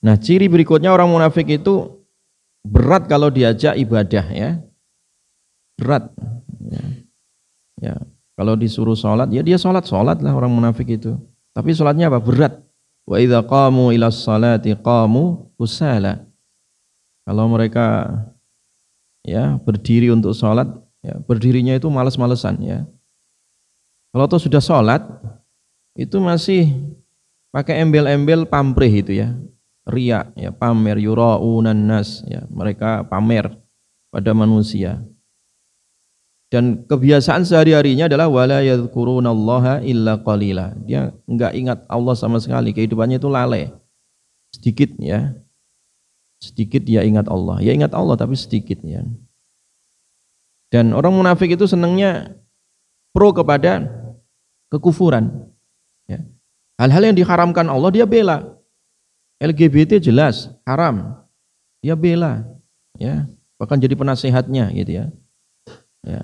Nah, 0.00 0.16
ciri 0.16 0.48
berikutnya 0.48 0.88
orang 0.88 1.12
munafik 1.12 1.48
itu 1.48 1.99
berat 2.64 3.08
kalau 3.10 3.28
diajak 3.32 3.76
ibadah 3.76 4.26
ya. 4.30 4.50
Berat. 5.76 6.12
Ya. 6.68 6.84
ya. 7.80 7.94
Kalau 8.36 8.56
disuruh 8.56 8.96
sholat, 8.96 9.28
ya 9.32 9.44
dia 9.44 9.60
sholat, 9.60 9.84
sholat 9.84 10.20
lah 10.24 10.32
orang 10.32 10.52
munafik 10.52 10.88
itu. 10.88 11.16
Tapi 11.52 11.76
sholatnya 11.76 12.08
apa? 12.08 12.20
Berat. 12.20 12.56
Wa 13.04 13.20
idha 13.20 13.44
qamu 13.44 13.92
ila 13.92 14.08
salati 14.08 14.72
qamu 14.76 15.52
usala. 15.60 16.24
Kalau 17.28 17.44
mereka 17.52 18.08
ya 19.24 19.60
berdiri 19.60 20.08
untuk 20.08 20.32
sholat, 20.32 20.68
Ya, 21.00 21.16
berdirinya 21.16 21.72
itu 21.72 21.88
males-malesan 21.88 22.60
ya. 22.60 22.84
Kalau 24.12 24.26
tuh 24.28 24.42
sudah 24.42 24.60
sholat, 24.60 25.00
itu 25.96 26.20
masih 26.20 26.76
pakai 27.48 27.80
embel-embel 27.80 28.44
pamrih 28.44 29.00
itu 29.00 29.16
ya. 29.16 29.32
Ria, 29.88 30.28
ya, 30.36 30.52
pamer, 30.52 31.00
yura'unan 31.00 31.76
nas, 31.76 32.20
ya. 32.28 32.44
Mereka 32.50 33.08
pamer 33.08 33.48
pada 34.12 34.34
manusia. 34.36 35.00
dan 36.50 36.82
kebiasaan 36.82 37.46
sehari-harinya 37.46 38.10
adalah 38.10 38.26
wala 38.26 38.58
yadhkurunallaha 38.58 39.86
illa 39.86 40.18
qalila. 40.18 40.74
Dia 40.82 41.14
enggak 41.30 41.54
ingat 41.54 41.78
Allah 41.86 42.18
sama 42.18 42.42
sekali, 42.42 42.74
kehidupannya 42.74 43.22
itu 43.22 43.30
lalai. 43.30 43.70
Sedikit 44.50 44.90
ya. 44.98 45.30
Sedikit 46.42 46.82
dia 46.82 47.06
ingat 47.06 47.30
Allah. 47.30 47.62
Ya 47.62 47.70
ingat 47.70 47.94
Allah 47.94 48.18
tapi 48.18 48.34
sedikit 48.34 48.82
ya. 48.82 49.06
Dan 50.74 50.90
orang 50.90 51.14
munafik 51.14 51.54
itu 51.54 51.70
senangnya 51.70 52.34
pro 53.14 53.30
kepada 53.30 53.86
kekufuran. 54.74 55.54
Ya. 56.10 56.26
Hal-hal 56.82 57.14
yang 57.14 57.16
diharamkan 57.18 57.70
Allah 57.70 57.94
dia 57.94 58.10
bela. 58.10 58.58
LGBT 59.40 59.98
jelas 59.98 60.52
haram. 60.62 61.24
Dia 61.80 61.96
bela. 61.96 62.44
Ya, 63.00 63.24
bahkan 63.56 63.80
jadi 63.80 63.96
penasehatnya 63.96 64.68
gitu 64.76 64.92
ya 65.00 65.08
ya, 66.04 66.20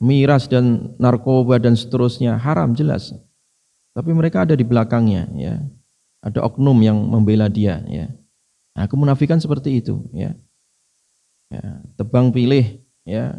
miras 0.00 0.48
dan 0.48 0.96
narkoba 0.96 1.60
dan 1.60 1.76
seterusnya 1.76 2.36
haram 2.40 2.72
jelas. 2.72 3.12
Tapi 3.94 4.10
mereka 4.10 4.42
ada 4.42 4.58
di 4.58 4.66
belakangnya, 4.66 5.30
ya. 5.38 5.62
Ada 6.24 6.42
oknum 6.42 6.74
yang 6.82 6.98
membela 6.98 7.46
dia, 7.46 7.84
ya. 7.86 8.10
Nah, 8.74 8.90
kemunafikan 8.90 9.38
seperti 9.38 9.78
itu, 9.78 10.02
ya. 10.10 10.34
ya. 11.52 11.78
Tebang 11.94 12.34
pilih, 12.34 12.82
ya. 13.06 13.38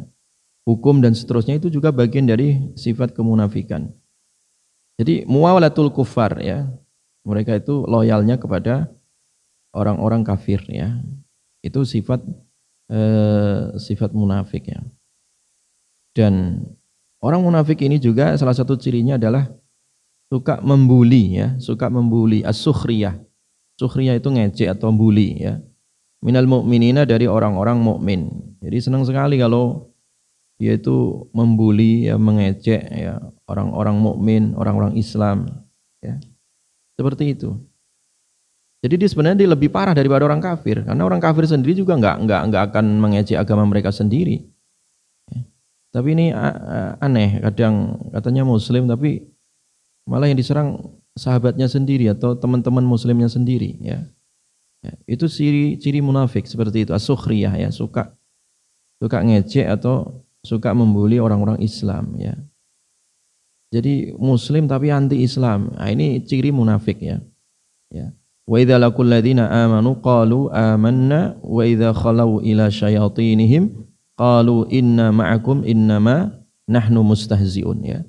Hukum 0.63 1.03
dan 1.03 1.11
seterusnya 1.13 1.59
itu 1.59 1.67
juga 1.67 1.91
bagian 1.91 2.25
dari 2.25 2.71
sifat 2.79 3.11
kemunafikan. 3.11 3.91
Jadi 4.95 5.27
muawalatul 5.27 5.91
kufar, 5.91 6.39
ya. 6.39 6.71
Mereka 7.25 7.57
itu 7.57 7.83
loyalnya 7.89 8.37
kepada 8.37 8.93
orang-orang 9.73 10.21
kafir, 10.21 10.61
ya. 10.69 11.01
Itu 11.65 11.83
sifat 11.83 12.21
eh, 12.93 13.73
sifat 13.81 14.13
munafik, 14.13 14.69
ya. 14.69 14.79
Dan 16.15 16.63
orang 17.19 17.43
munafik 17.43 17.83
ini 17.83 17.99
juga 17.99 18.31
salah 18.39 18.55
satu 18.55 18.79
cirinya 18.79 19.19
adalah 19.19 19.51
suka 20.31 20.63
membuli 20.63 21.37
ya, 21.37 21.59
suka 21.59 21.91
membuli 21.91 22.41
as-sukhriyah. 22.41 23.19
Sukhriyah 23.75 24.15
itu 24.15 24.31
ngecek 24.31 24.71
atau 24.71 24.89
membuli 24.89 25.43
ya. 25.43 25.59
Minal 26.23 26.47
mu'minina 26.49 27.03
dari 27.05 27.29
orang-orang 27.29 27.77
mukmin. 27.83 28.31
Jadi 28.63 28.77
senang 28.81 29.03
sekali 29.05 29.37
kalau 29.37 29.93
dia 30.57 30.79
itu 30.79 31.27
membuli 31.35 32.07
ya, 32.07 32.15
mengecek 32.15 32.81
ya 32.89 33.19
orang-orang 33.45 33.99
mukmin, 33.99 34.55
orang-orang 34.55 34.95
Islam 34.95 35.67
ya. 35.99 36.17
Seperti 36.95 37.35
itu. 37.35 37.55
Jadi 38.85 39.01
dia 39.01 39.09
sebenarnya 39.09 39.37
dia 39.41 39.49
lebih 39.49 39.73
parah 39.73 39.97
daripada 39.97 40.29
orang 40.29 40.37
kafir 40.37 40.85
karena 40.85 41.01
orang 41.01 41.17
kafir 41.17 41.49
sendiri 41.49 41.73
juga 41.73 41.97
nggak 41.97 42.15
nggak 42.27 42.41
nggak 42.53 42.63
akan 42.69 42.85
mengecek 43.01 43.37
agama 43.39 43.65
mereka 43.65 43.89
sendiri. 43.89 44.45
Tapi 45.95 46.11
ini 46.11 46.35
aneh, 46.99 47.39
kadang 47.39 47.95
katanya 48.11 48.43
muslim 48.43 48.83
tapi 48.83 49.31
malah 50.03 50.27
yang 50.27 50.35
diserang 50.35 50.91
sahabatnya 51.15 51.71
sendiri 51.71 52.11
atau 52.11 52.35
teman-teman 52.35 52.83
muslimnya 52.83 53.31
sendiri 53.31 53.79
ya. 53.79 54.03
ya. 54.83 54.93
Itu 55.07 55.31
ciri 55.31 55.79
ciri 55.79 56.03
munafik 56.03 56.51
seperti 56.51 56.83
itu, 56.83 56.91
asukhriyah 56.91 57.55
ya, 57.55 57.71
suka 57.71 58.11
suka 58.99 59.23
ngecek 59.23 59.71
atau 59.71 60.21
suka 60.43 60.75
membuli 60.75 61.17
orang-orang 61.17 61.63
Islam 61.63 62.11
ya. 62.19 62.35
Jadi 63.75 64.15
muslim 64.15 64.71
tapi 64.71 64.87
anti 64.87 65.19
Islam. 65.19 65.75
Nah, 65.75 65.91
ini 65.91 66.23
ciri 66.23 66.55
munafik 66.55 67.03
ya. 67.03 67.19
Ya. 67.91 68.15
Wa 68.47 68.63
idza 68.63 68.79
laqul 68.79 69.11
ladzina 69.11 69.51
amanu 69.51 69.99
qalu 69.99 70.47
amanna 70.47 71.35
wa 71.43 71.59
idza 71.67 71.91
khalau 71.91 72.39
ila 72.39 72.71
syayatinihim 72.71 73.75
qalu 74.15 74.69
inna 74.71 75.11
ma'akum 75.11 75.67
innama 75.67 76.39
nahnu 76.71 77.03
mustahziun 77.03 77.79
ya. 77.83 77.99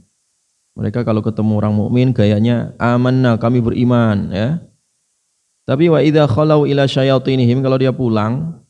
Mereka 0.79 1.03
kalau 1.03 1.25
ketemu 1.25 1.57
orang 1.59 1.75
mukmin 1.75 2.15
gayanya 2.15 2.77
amanna 2.79 3.35
kami 3.41 3.59
beriman 3.59 4.31
ya. 4.31 4.63
Tapi 5.67 5.91
wa 5.91 5.99
idza 5.99 6.31
khalau 6.31 6.63
ila 6.63 6.87
syayatinihim 6.87 7.59
kalau 7.59 7.81
dia 7.81 7.91
pulang 7.91 8.63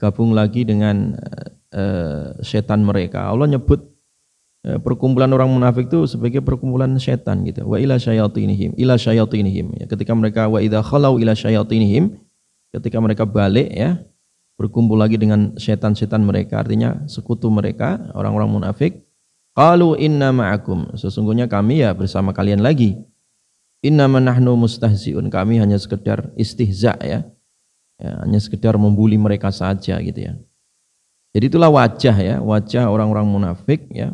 gabung 0.00 0.32
lagi 0.32 0.64
dengan 0.64 1.18
uh, 1.74 2.40
setan 2.40 2.86
mereka. 2.86 3.28
Allah 3.28 3.58
nyebut 3.58 3.97
perkumpulan 4.76 5.32
orang 5.32 5.48
munafik 5.48 5.88
itu 5.88 6.04
sebagai 6.04 6.44
perkumpulan 6.44 6.92
setan 7.00 7.48
gitu. 7.48 7.64
Wa 7.64 7.80
ila 7.80 7.96
syayatinihim, 7.96 8.76
ila 8.76 9.00
syayatinihim 9.00 9.80
ya. 9.80 9.84
Ketika 9.88 10.12
mereka 10.12 10.52
wa 10.52 10.60
idza 10.60 10.84
khalau 10.84 11.16
ila 11.16 11.32
syayatinihim 11.32 12.20
ketika 12.72 12.98
mereka 13.00 13.24
balik 13.24 13.68
ya 13.72 13.96
berkumpul 14.60 14.98
lagi 14.98 15.16
dengan 15.16 15.54
setan-setan 15.56 16.20
mereka 16.20 16.60
artinya 16.60 17.06
sekutu 17.08 17.48
mereka 17.48 18.10
orang-orang 18.12 18.50
munafik 18.50 19.06
qalu 19.56 19.96
inna 19.96 20.34
ma'akum 20.34 20.92
sesungguhnya 20.98 21.48
kami 21.48 21.86
ya 21.86 21.94
bersama 21.96 22.34
kalian 22.36 22.60
lagi 22.60 22.98
inna 23.80 24.10
nahnu 24.10 24.58
mustahziun 24.58 25.30
kami 25.30 25.62
hanya 25.62 25.78
sekedar 25.78 26.34
istihza 26.34 26.98
ya. 27.00 27.24
ya 27.96 28.10
hanya 28.26 28.42
sekedar 28.42 28.74
membuli 28.76 29.16
mereka 29.16 29.48
saja 29.54 29.96
gitu 30.02 30.20
ya 30.20 30.34
jadi 31.32 31.44
itulah 31.48 31.70
wajah 31.70 32.16
ya 32.18 32.36
wajah 32.42 32.90
orang-orang 32.90 33.24
munafik 33.30 33.86
ya 33.94 34.12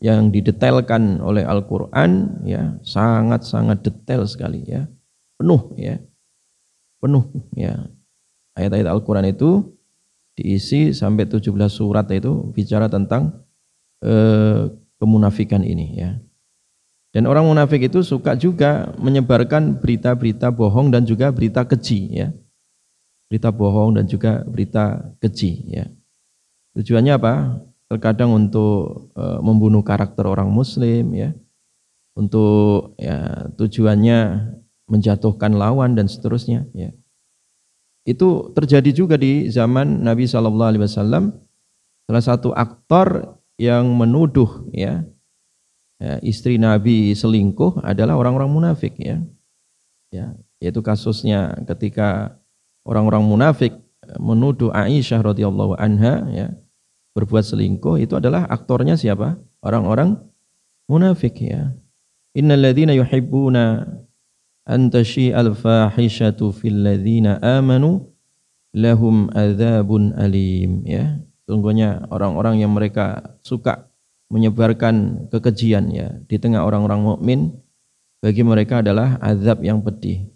yang 0.00 0.32
didetailkan 0.32 1.20
oleh 1.20 1.44
Al-Qur'an 1.44 2.40
ya 2.48 2.76
sangat-sangat 2.80 3.84
detail 3.84 4.24
sekali 4.24 4.64
ya 4.64 4.88
penuh 5.36 5.76
ya 5.76 6.00
penuh 7.00 7.28
ya 7.56 7.88
ayat-ayat 8.56 8.88
Al-Quran 8.92 9.28
itu 9.32 9.76
diisi 10.36 10.96
sampai 10.96 11.28
17 11.28 11.52
surat 11.68 12.08
itu 12.12 12.52
bicara 12.56 12.88
tentang 12.88 13.44
eh, 14.04 14.72
kemunafikan 15.00 15.64
ini 15.64 15.86
ya. 15.96 16.10
Dan 17.10 17.26
orang 17.26 17.42
munafik 17.42 17.90
itu 17.90 18.06
suka 18.06 18.38
juga 18.38 18.94
menyebarkan 18.94 19.82
berita-berita 19.82 20.54
bohong 20.54 20.94
dan 20.94 21.02
juga 21.02 21.34
berita 21.34 21.66
keji 21.66 22.22
ya. 22.22 22.28
Berita 23.26 23.50
bohong 23.50 23.98
dan 23.98 24.06
juga 24.06 24.46
berita 24.46 25.10
keji 25.18 25.74
ya. 25.74 25.90
Tujuannya 26.78 27.12
apa? 27.18 27.34
Terkadang 27.90 28.30
untuk 28.30 29.10
e, 29.18 29.24
membunuh 29.42 29.82
karakter 29.82 30.22
orang 30.22 30.46
muslim 30.46 31.10
ya. 31.10 31.34
Untuk 32.14 32.94
ya 32.94 33.50
tujuannya 33.58 34.18
menjatuhkan 34.86 35.58
lawan 35.58 35.98
dan 35.98 36.06
seterusnya 36.06 36.70
ya. 36.70 36.94
Itu 38.06 38.54
terjadi 38.54 38.90
juga 38.94 39.18
di 39.18 39.50
zaman 39.50 40.06
Nabi 40.06 40.30
Shallallahu 40.30 40.70
Alaihi 40.70 40.84
Wasallam. 40.86 41.34
Salah 42.06 42.24
satu 42.24 42.50
aktor 42.54 43.38
yang 43.58 43.86
menuduh 43.94 44.66
ya, 44.74 45.06
ya 46.02 46.18
istri 46.26 46.58
Nabi 46.58 47.14
selingkuh 47.14 47.82
adalah 47.86 48.18
orang-orang 48.18 48.50
munafik 48.50 48.98
ya. 48.98 49.22
Ya, 50.10 50.34
yaitu 50.58 50.82
kasusnya 50.82 51.54
ketika 51.70 52.34
orang-orang 52.82 53.22
munafik 53.22 53.72
menuduh 54.18 54.74
Aisyah 54.74 55.22
radhiyallahu 55.22 55.78
anha 55.78 56.26
ya 56.34 56.46
berbuat 57.16 57.44
selingkuh 57.44 57.98
itu 58.00 58.16
adalah 58.16 58.46
aktornya 58.46 58.94
siapa? 58.94 59.38
Orang-orang 59.60 60.18
munafik 60.86 61.38
ya. 61.42 61.74
Innalladzina 62.32 62.94
yuhibbuna 62.94 63.86
antashi 64.70 65.34
al-fahishatu 65.34 66.54
fil 66.54 66.86
ladzina 66.86 67.42
amanu 67.42 68.06
lahum 68.70 69.26
adzabun 69.34 70.14
alim 70.14 70.86
ya 70.86 71.18
sungguhnya 71.50 72.06
orang-orang 72.14 72.62
yang 72.62 72.70
mereka 72.70 73.34
suka 73.42 73.90
menyebarkan 74.30 75.26
kekejian 75.34 75.90
ya 75.90 76.22
di 76.30 76.38
tengah 76.38 76.62
orang-orang 76.62 77.02
mukmin 77.02 77.40
bagi 78.22 78.46
mereka 78.46 78.78
adalah 78.78 79.18
azab 79.18 79.66
yang 79.66 79.82
pedih 79.82 80.30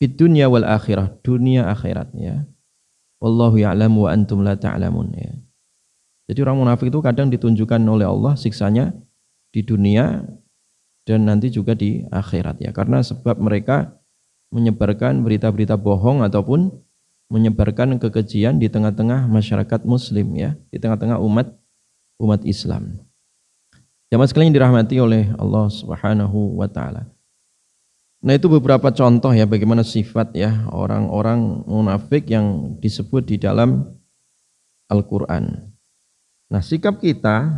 di 0.00 0.06
dunia 0.08 0.48
wal 0.48 0.64
akhirah 0.64 1.12
dunia 1.20 1.68
akhirat 1.68 2.16
ya 2.16 2.48
wallahu 3.20 3.60
ya'lamu 3.60 4.08
wa 4.08 4.10
antum 4.16 4.40
la 4.40 4.56
ta'lamun 4.56 5.12
ya 5.12 5.36
jadi 6.26 6.42
orang 6.46 6.66
munafik 6.66 6.90
itu 6.90 7.00
kadang 7.02 7.30
ditunjukkan 7.30 7.80
oleh 7.86 8.06
Allah 8.06 8.34
siksanya 8.34 8.94
di 9.50 9.62
dunia 9.62 10.26
dan 11.06 11.26
nanti 11.26 11.50
juga 11.50 11.72
di 11.72 12.02
akhirat 12.10 12.60
ya 12.60 12.74
karena 12.74 13.02
sebab 13.02 13.38
mereka 13.38 13.94
menyebarkan 14.50 15.22
berita-berita 15.22 15.78
bohong 15.78 16.26
ataupun 16.26 16.70
menyebarkan 17.30 17.98
kekejian 17.98 18.62
di 18.62 18.70
tengah-tengah 18.70 19.26
masyarakat 19.26 19.82
muslim 19.82 20.34
ya 20.38 20.54
di 20.70 20.78
tengah-tengah 20.78 21.18
umat 21.18 21.50
umat 22.22 22.42
Islam 22.46 23.06
Jamaah 24.06 24.30
sekalian 24.30 24.54
dirahmati 24.54 25.02
oleh 25.02 25.34
Allah 25.34 25.66
Subhanahu 25.66 26.62
wa 26.62 26.70
taala. 26.70 27.10
Nah, 28.22 28.38
itu 28.38 28.46
beberapa 28.46 28.94
contoh 28.94 29.34
ya 29.34 29.50
bagaimana 29.50 29.82
sifat 29.82 30.30
ya 30.30 30.62
orang-orang 30.70 31.66
munafik 31.66 32.30
yang 32.30 32.78
disebut 32.78 33.26
di 33.26 33.36
dalam 33.42 33.98
Al-Qur'an. 34.86 35.74
Nah, 36.46 36.62
sikap 36.62 37.02
kita 37.02 37.50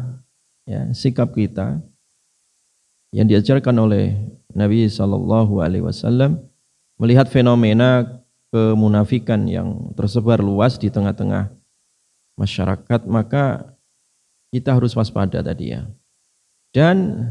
ya, 0.65 0.89
sikap 0.97 1.37
kita 1.37 1.81
yang 3.13 3.29
diajarkan 3.29 3.77
oleh 3.77 4.17
Nabi 4.53 4.89
Shallallahu 4.89 5.61
Alaihi 5.61 5.85
Wasallam 5.85 6.41
melihat 7.01 7.29
fenomena 7.29 8.21
kemunafikan 8.49 9.45
yang 9.45 9.93
tersebar 9.93 10.41
luas 10.41 10.81
di 10.81 10.89
tengah-tengah 10.89 11.53
masyarakat 12.41 13.01
maka 13.05 13.77
kita 14.49 14.73
harus 14.77 14.97
waspada 14.97 15.45
tadi 15.45 15.77
ya. 15.77 15.85
Dan 16.73 17.29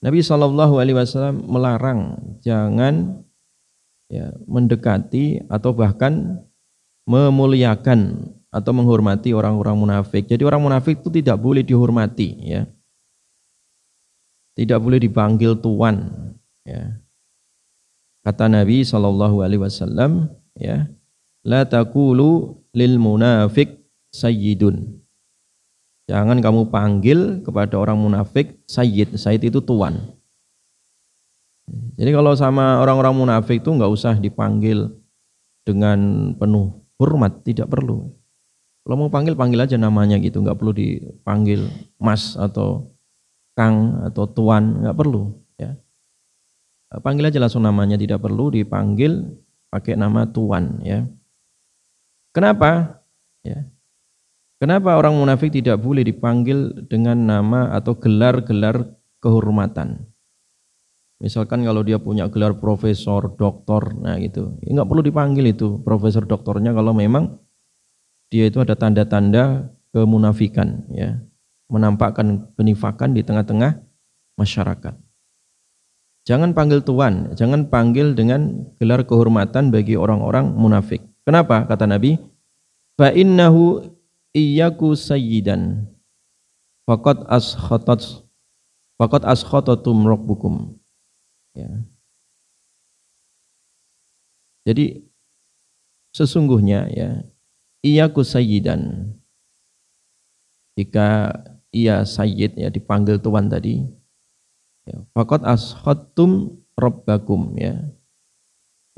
Nabi 0.00 0.20
Shallallahu 0.24 0.80
Alaihi 0.80 0.96
Wasallam 0.96 1.44
melarang 1.44 2.20
jangan 2.40 3.24
ya, 4.08 4.32
mendekati 4.44 5.44
atau 5.48 5.72
bahkan 5.72 6.44
memuliakan 7.04 8.32
atau 8.50 8.74
menghormati 8.74 9.30
orang-orang 9.30 9.78
munafik. 9.78 10.26
Jadi 10.26 10.42
orang 10.42 10.60
munafik 10.60 10.98
itu 10.98 11.08
tidak 11.08 11.38
boleh 11.38 11.62
dihormati 11.62 12.28
ya. 12.42 12.62
Tidak 14.58 14.76
boleh 14.82 14.98
dipanggil 14.98 15.54
tuan 15.62 16.10
ya. 16.66 16.98
Kata 18.20 18.50
Nabi 18.50 18.84
Shallallahu 18.84 19.40
alaihi 19.40 19.62
wasallam 19.64 20.28
ya, 20.58 20.90
la 21.40 21.64
taqulu 21.64 22.60
lil 22.76 23.00
munafik 23.00 23.80
sayyidun. 24.12 25.00
Jangan 26.10 26.42
kamu 26.42 26.68
panggil 26.74 27.40
kepada 27.46 27.78
orang 27.78 27.96
munafik 27.96 28.58
sayyid. 28.66 29.14
Sayyid 29.14 29.54
itu 29.54 29.62
tuan. 29.62 30.10
Jadi 31.70 32.10
kalau 32.10 32.34
sama 32.34 32.82
orang-orang 32.82 33.14
munafik 33.14 33.62
itu 33.62 33.70
nggak 33.70 33.94
usah 33.94 34.18
dipanggil 34.18 34.90
dengan 35.62 36.32
penuh 36.34 36.82
hormat, 36.98 37.46
tidak 37.46 37.70
perlu. 37.70 38.10
Kalau 38.84 38.96
mau 38.96 39.10
panggil 39.12 39.36
panggil 39.36 39.60
aja 39.60 39.76
namanya 39.76 40.16
gitu, 40.16 40.40
nggak 40.40 40.56
perlu 40.56 40.72
dipanggil 40.72 41.68
mas 42.00 42.34
atau 42.34 42.96
kang 43.52 44.00
atau 44.08 44.24
tuan, 44.24 44.84
nggak 44.84 44.96
perlu. 44.96 45.36
Ya. 45.60 45.76
Panggil 46.90 47.28
aja 47.28 47.38
langsung 47.38 47.62
namanya, 47.62 48.00
tidak 48.00 48.24
perlu 48.24 48.48
dipanggil 48.48 49.36
pakai 49.68 50.00
nama 50.00 50.24
tuan. 50.26 50.80
Ya. 50.80 51.04
Kenapa? 52.32 53.02
Ya. 53.44 53.68
Kenapa 54.60 54.96
orang 54.96 55.16
munafik 55.16 55.52
tidak 55.56 55.80
boleh 55.80 56.04
dipanggil 56.04 56.84
dengan 56.88 57.16
nama 57.16 57.72
atau 57.72 57.96
gelar-gelar 57.96 58.96
kehormatan? 59.20 60.04
Misalkan 61.20 61.64
kalau 61.64 61.84
dia 61.84 62.00
punya 62.00 62.32
gelar 62.32 62.56
profesor, 62.56 63.36
doktor, 63.36 63.92
nah 63.92 64.16
gitu, 64.16 64.56
ya 64.64 64.72
nggak 64.72 64.88
perlu 64.88 65.04
dipanggil 65.04 65.52
itu 65.52 65.76
profesor 65.84 66.24
doktornya 66.24 66.72
kalau 66.72 66.96
memang 66.96 67.36
dia 68.30 68.46
itu 68.46 68.62
ada 68.62 68.78
tanda-tanda 68.78 69.68
kemunafikan, 69.90 70.86
ya, 70.94 71.18
menampakkan 71.66 72.50
penifakan 72.54 73.12
di 73.12 73.26
tengah-tengah 73.26 73.82
masyarakat. 74.38 74.94
Jangan 76.24 76.54
panggil 76.54 76.80
tuan, 76.86 77.34
jangan 77.34 77.66
panggil 77.66 78.14
dengan 78.14 78.70
gelar 78.78 79.02
kehormatan 79.02 79.74
bagi 79.74 79.98
orang-orang 79.98 80.52
munafik. 80.54 81.02
Kenapa? 81.26 81.66
Kata 81.66 81.90
Nabi, 81.90 82.16
fa 83.00 83.10
innahu 83.10 83.82
iyyaku 84.36 84.94
sayyidan 84.94 85.90
faqad 86.86 87.26
askhatat 87.26 88.26
faqad 89.00 89.22
askhatatum 89.26 90.06
rabbukum 90.06 90.76
ya 91.56 91.80
jadi 94.68 95.02
sesungguhnya 96.14 96.92
ya 96.92 97.24
iyyaku 97.80 98.24
sayyidan 98.24 99.12
jika 100.78 101.36
ia 101.70 102.02
sayyid 102.02 102.56
ya 102.56 102.68
dipanggil 102.72 103.20
tuan 103.20 103.46
tadi 103.46 103.84
ya 104.88 105.00
faqad 105.12 105.44
askhatum 105.44 106.60
rabbakum 106.74 107.54
ya 107.60 107.90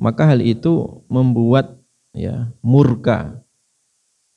maka 0.02 0.26
hal 0.26 0.42
itu 0.42 1.04
membuat 1.06 1.78
ya 2.16 2.50
murka 2.58 3.42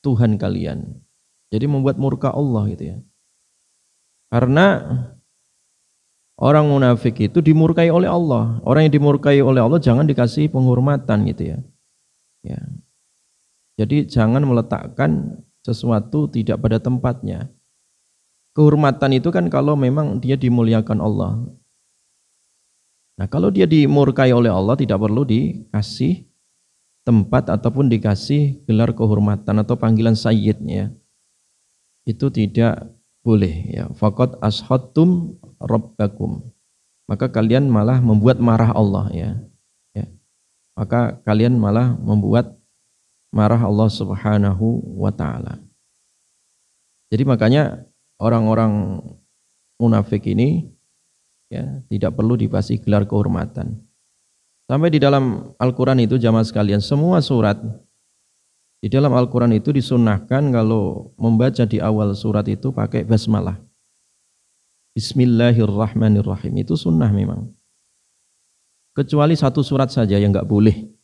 Tuhan 0.06 0.38
kalian. 0.38 1.02
Jadi 1.50 1.66
membuat 1.66 1.98
murka 1.98 2.30
Allah 2.30 2.70
gitu 2.70 2.94
ya. 2.94 2.96
Karena 4.30 4.66
orang 6.38 6.70
munafik 6.70 7.18
itu 7.18 7.42
dimurkai 7.42 7.90
oleh 7.90 8.06
Allah. 8.06 8.62
Orang 8.62 8.86
yang 8.86 8.94
dimurkai 8.94 9.42
oleh 9.42 9.58
Allah 9.58 9.82
jangan 9.82 10.06
dikasih 10.06 10.50
penghormatan 10.54 11.26
gitu 11.30 11.42
ya. 11.54 11.58
Ya. 12.46 12.62
Jadi 13.76 14.08
jangan 14.08 14.40
meletakkan 14.40 15.40
sesuatu 15.60 16.32
tidak 16.32 16.64
pada 16.64 16.80
tempatnya. 16.80 17.52
Kehormatan 18.56 19.20
itu 19.20 19.28
kan 19.28 19.52
kalau 19.52 19.76
memang 19.76 20.16
dia 20.16 20.32
dimuliakan 20.32 20.98
Allah. 21.04 21.44
Nah, 23.20 23.28
kalau 23.28 23.52
dia 23.52 23.68
dimurkai 23.68 24.32
oleh 24.32 24.48
Allah 24.48 24.76
tidak 24.80 24.96
perlu 24.96 25.28
dikasih 25.28 26.24
tempat 27.04 27.52
ataupun 27.52 27.92
dikasih 27.92 28.64
gelar 28.64 28.96
kehormatan 28.96 29.60
atau 29.60 29.76
panggilan 29.76 30.16
sayyid 30.16 30.56
ya. 30.64 30.88
Itu 32.08 32.32
tidak 32.32 32.96
boleh 33.20 33.54
ya. 33.76 33.84
Faqad 33.92 34.40
ashatum 34.40 35.36
rabbakum. 35.60 36.48
Maka 37.06 37.28
kalian 37.28 37.68
malah 37.68 38.00
membuat 38.00 38.42
marah 38.42 38.72
Allah 38.72 39.06
ya. 39.12 39.30
ya. 39.94 40.06
Maka 40.74 41.20
kalian 41.22 41.60
malah 41.60 41.94
membuat 42.00 42.56
marah 43.36 43.60
Allah 43.60 43.92
Subhanahu 43.92 44.96
wa 44.96 45.12
taala. 45.12 45.60
Jadi 47.12 47.28
makanya 47.28 47.84
orang-orang 48.16 49.04
munafik 49.76 50.24
ini 50.24 50.72
ya 51.52 51.84
tidak 51.92 52.16
perlu 52.16 52.40
dikasih 52.40 52.80
gelar 52.80 53.04
kehormatan. 53.04 53.84
Sampai 54.64 54.88
di 54.88 54.98
dalam 54.98 55.52
Al-Quran 55.60 56.00
itu 56.02 56.16
jamaah 56.16 56.42
sekalian, 56.42 56.80
semua 56.80 57.20
surat 57.20 57.60
di 58.80 58.88
dalam 58.90 59.12
Al-Quran 59.14 59.54
itu 59.54 59.70
disunahkan 59.70 60.50
kalau 60.50 61.12
membaca 61.20 61.62
di 61.68 61.78
awal 61.78 62.16
surat 62.16 62.48
itu 62.48 62.72
pakai 62.72 63.06
basmalah. 63.06 63.60
Bismillahirrahmanirrahim. 64.96 66.64
Itu 66.64 66.72
sunnah 66.74 67.12
memang. 67.12 67.52
Kecuali 68.96 69.36
satu 69.36 69.60
surat 69.60 69.92
saja 69.92 70.16
yang 70.16 70.32
nggak 70.32 70.48
boleh. 70.48 70.95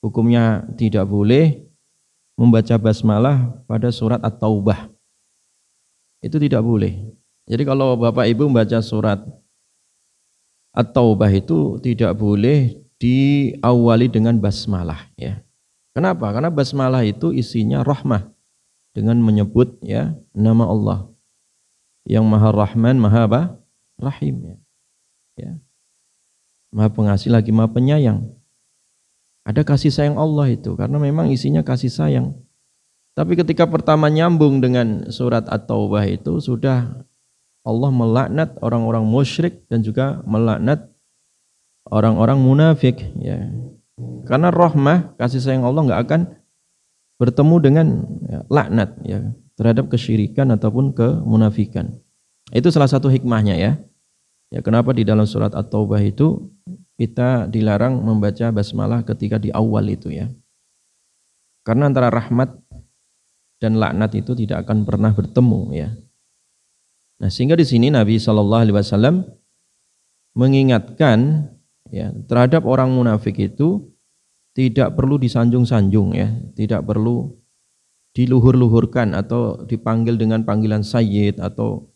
Hukumnya 0.00 0.64
tidak 0.80 1.04
boleh 1.04 1.60
membaca 2.36 2.72
basmalah 2.80 3.52
pada 3.68 3.92
surat 3.92 4.20
At-Taubah. 4.24 4.88
Itu 6.24 6.40
tidak 6.40 6.64
boleh. 6.64 7.12
Jadi 7.44 7.62
kalau 7.68 8.00
Bapak 8.00 8.24
Ibu 8.28 8.48
membaca 8.48 8.80
surat 8.80 9.20
At-Taubah 10.72 11.28
itu 11.36 11.76
tidak 11.84 12.16
boleh 12.16 12.80
diawali 12.96 14.08
dengan 14.08 14.40
basmalah 14.40 15.08
ya. 15.20 15.44
Kenapa? 15.92 16.30
Karena 16.32 16.48
basmalah 16.48 17.02
itu 17.04 17.34
isinya 17.34 17.84
rahmah 17.84 18.30
dengan 18.96 19.20
menyebut 19.20 19.76
ya 19.82 20.14
nama 20.32 20.64
Allah 20.64 21.10
yang 22.08 22.24
Maha 22.24 22.50
Rahman, 22.54 22.96
Maha 22.96 23.28
apa? 23.28 23.42
Rahim 24.00 24.40
ya. 24.42 24.56
ya. 25.36 25.52
Maha 26.72 26.88
pengasih 26.88 27.30
lagi 27.34 27.52
Maha 27.52 27.68
penyayang. 27.68 28.39
Ada 29.44 29.64
kasih 29.64 29.88
sayang 29.88 30.16
Allah 30.20 30.52
itu 30.52 30.76
karena 30.76 31.00
memang 31.00 31.32
isinya 31.32 31.64
kasih 31.64 31.88
sayang. 31.88 32.36
Tapi 33.16 33.34
ketika 33.36 33.66
pertama 33.66 34.06
nyambung 34.08 34.60
dengan 34.62 35.08
surat 35.10 35.48
At-Taubah 35.48 36.06
itu 36.06 36.38
sudah 36.38 37.04
Allah 37.64 37.90
melaknat 37.92 38.56
orang-orang 38.64 39.04
musyrik 39.04 39.64
dan 39.68 39.84
juga 39.84 40.24
melaknat 40.24 40.88
orang-orang 41.88 42.38
munafik 42.40 43.00
ya. 43.20 43.48
Karena 44.24 44.48
rahmah 44.48 45.16
kasih 45.20 45.40
sayang 45.42 45.64
Allah 45.66 45.84
nggak 45.84 46.02
akan 46.08 46.20
bertemu 47.20 47.56
dengan 47.60 47.86
ya, 48.24 48.40
laknat 48.48 48.90
ya 49.04 49.20
terhadap 49.60 49.92
kesyirikan 49.92 50.48
ataupun 50.56 50.96
kemunafikan. 50.96 52.00
Itu 52.48 52.72
salah 52.72 52.88
satu 52.88 53.12
hikmahnya 53.12 53.60
ya. 53.60 53.76
Ya 54.50 54.60
kenapa 54.64 54.96
di 54.96 55.04
dalam 55.04 55.28
surat 55.28 55.52
At-Taubah 55.52 56.00
itu 56.02 56.48
kita 57.00 57.48
dilarang 57.48 57.96
membaca 57.96 58.52
basmalah 58.52 59.00
ketika 59.08 59.40
di 59.40 59.48
awal 59.48 59.88
itu 59.88 60.12
ya. 60.12 60.28
Karena 61.64 61.88
antara 61.88 62.12
rahmat 62.12 62.60
dan 63.56 63.80
laknat 63.80 64.12
itu 64.20 64.36
tidak 64.36 64.68
akan 64.68 64.84
pernah 64.84 65.08
bertemu 65.16 65.60
ya. 65.72 65.88
Nah, 67.24 67.32
sehingga 67.32 67.56
di 67.56 67.64
sini 67.64 67.88
Nabi 67.88 68.20
Shallallahu 68.20 68.62
Alaihi 68.68 68.76
Wasallam 68.76 69.24
mengingatkan 70.36 71.48
ya 71.88 72.12
terhadap 72.28 72.68
orang 72.68 72.92
munafik 72.92 73.36
itu 73.40 73.88
tidak 74.52 74.92
perlu 74.92 75.16
disanjung-sanjung 75.16 76.12
ya, 76.12 76.28
tidak 76.52 76.84
perlu 76.84 77.32
diluhur-luhurkan 78.12 79.16
atau 79.16 79.64
dipanggil 79.64 80.20
dengan 80.20 80.44
panggilan 80.44 80.84
sayyid 80.84 81.40
atau 81.40 81.88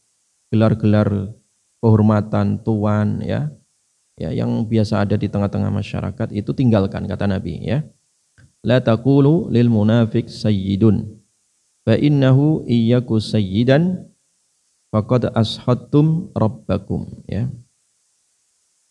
gelar-gelar 0.48 1.28
kehormatan 1.84 2.64
tuan 2.64 3.20
ya. 3.20 3.52
Ya, 4.14 4.30
yang 4.30 4.62
biasa 4.70 5.02
ada 5.02 5.18
di 5.18 5.26
tengah-tengah 5.26 5.74
masyarakat 5.74 6.30
itu 6.30 6.54
tinggalkan 6.54 7.10
kata 7.10 7.26
Nabi 7.26 7.66
ya. 7.66 7.82
La 8.62 8.78
taqulu 8.78 9.50
lil 9.50 9.66
munafik 9.66 10.30
sayyidun 10.30 11.18
fa 11.82 11.98
innahu 11.98 12.62
iyyaku 12.64 13.18
sayyidan 13.18 14.06
faqad 14.94 15.34
ashatum 15.34 16.30
rabbakum 16.30 17.10
ya. 17.26 17.50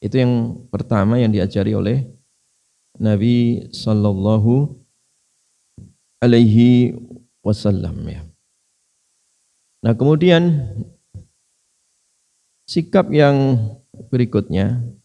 Itu 0.03 0.19
yang 0.19 0.59
pertama 0.67 1.15
yang 1.15 1.31
diajari 1.31 1.71
oleh 1.71 2.03
Nabi 2.99 3.71
sallallahu 3.71 4.75
alaihi 6.19 6.99
wasallam 7.39 8.03
ya. 8.11 8.27
Nah, 9.83 9.95
kemudian 9.95 10.71
sikap 12.67 13.07
yang 13.15 13.59
berikutnya 14.11 14.79
ya, 14.79 15.02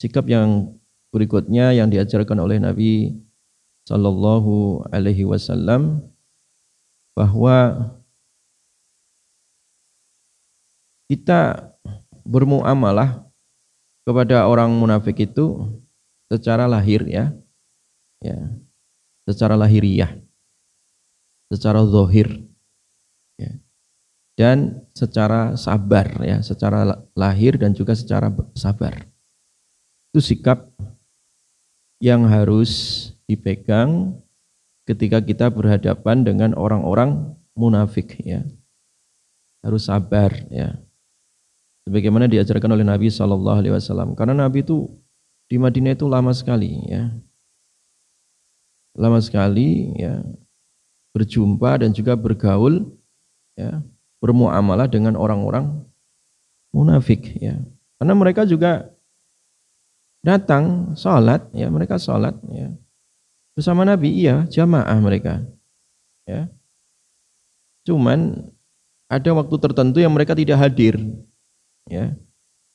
sikap 0.00 0.24
yang 0.26 0.74
berikutnya 1.12 1.76
yang 1.76 1.92
diajarkan 1.92 2.38
oleh 2.40 2.56
Nabi 2.56 3.20
Sallallahu 3.84 4.86
Alaihi 4.88 5.26
Wasallam 5.26 6.00
bahwa 7.12 7.90
kita 11.10 11.74
bermuamalah 12.22 13.26
kepada 14.06 14.46
orang 14.46 14.70
munafik 14.70 15.26
itu 15.26 15.74
secara 16.30 16.70
lahir 16.70 17.02
ya, 17.10 17.34
ya. 18.22 18.38
Secara 19.28 19.54
lahiriah, 19.54 20.10
secara 21.52 21.86
zohir, 21.86 22.26
ya, 22.26 22.49
dan 24.40 24.80
secara 24.96 25.52
sabar 25.60 26.08
ya, 26.24 26.40
secara 26.40 27.04
lahir 27.12 27.60
dan 27.60 27.76
juga 27.76 27.92
secara 27.92 28.32
sabar. 28.56 29.04
Itu 30.08 30.24
sikap 30.24 30.72
yang 32.00 32.24
harus 32.24 33.12
dipegang 33.28 34.16
ketika 34.88 35.20
kita 35.20 35.52
berhadapan 35.52 36.24
dengan 36.24 36.56
orang-orang 36.56 37.36
munafik 37.52 38.16
ya. 38.24 38.40
Harus 39.60 39.92
sabar 39.92 40.32
ya 40.48 40.80
sebagaimana 41.84 42.24
diajarkan 42.24 42.70
oleh 42.80 42.86
Nabi 42.86 43.12
Shallallahu 43.12 43.60
Alaihi 43.60 43.74
Wasallam. 43.76 44.16
Karena 44.16 44.46
Nabi 44.46 44.64
itu 44.64 44.88
di 45.50 45.60
Madinah 45.60 45.98
itu 45.98 46.06
lama 46.06 46.30
sekali, 46.30 46.80
ya, 46.86 47.10
lama 48.94 49.18
sekali, 49.18 49.90
ya, 49.98 50.22
berjumpa 51.10 51.82
dan 51.82 51.90
juga 51.90 52.14
bergaul, 52.14 52.86
ya, 53.58 53.82
bermuamalah 54.20 54.86
dengan 54.86 55.16
orang-orang 55.16 55.84
munafik, 56.70 57.34
ya. 57.40 57.58
Karena 57.96 58.14
mereka 58.14 58.46
juga 58.46 58.88
datang 60.20 60.94
sholat, 60.94 61.48
ya, 61.56 61.66
mereka 61.72 61.96
sholat, 61.96 62.36
ya, 62.52 62.70
bersama 63.56 63.82
Nabi, 63.82 64.12
iya, 64.12 64.44
jamaah 64.46 64.98
mereka, 65.00 65.42
ya. 66.28 66.46
Cuman 67.88 68.52
ada 69.10 69.30
waktu 69.34 69.56
tertentu 69.58 69.98
yang 69.98 70.12
mereka 70.12 70.36
tidak 70.36 70.60
hadir, 70.60 71.00
ya 71.88 72.14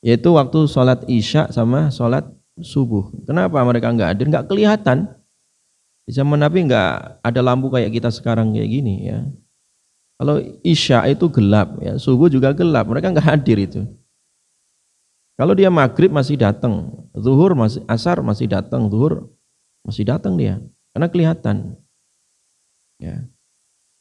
yaitu 0.06 0.30
waktu 0.30 0.70
sholat 0.70 1.02
isya 1.10 1.50
sama 1.50 1.90
sholat 1.90 2.30
subuh. 2.62 3.10
Kenapa 3.26 3.58
mereka 3.66 3.90
nggak 3.90 4.08
hadir? 4.14 4.26
Nggak 4.30 4.46
kelihatan. 4.46 5.10
Di 6.06 6.14
zaman 6.14 6.38
Nabi 6.38 6.70
nggak 6.70 7.18
ada 7.26 7.40
lampu 7.42 7.66
kayak 7.74 7.90
kita 7.90 8.14
sekarang 8.14 8.54
kayak 8.54 8.70
gini 8.70 9.10
ya. 9.10 9.26
Kalau 10.16 10.40
isya 10.64 11.04
itu 11.12 11.28
gelap 11.28 11.76
ya, 11.84 12.00
subuh 12.00 12.32
juga 12.32 12.56
gelap. 12.56 12.88
Mereka 12.88 13.12
nggak 13.12 13.26
hadir 13.26 13.58
itu. 13.60 13.84
Kalau 15.36 15.52
dia 15.52 15.68
maghrib 15.68 16.08
masih 16.08 16.40
datang, 16.40 16.88
zuhur 17.12 17.52
masih 17.52 17.84
asar 17.84 18.24
masih 18.24 18.48
datang, 18.48 18.88
zuhur 18.88 19.28
masih 19.84 20.08
datang 20.08 20.32
dia, 20.40 20.56
karena 20.96 21.12
kelihatan. 21.12 21.76
Ya. 22.96 23.28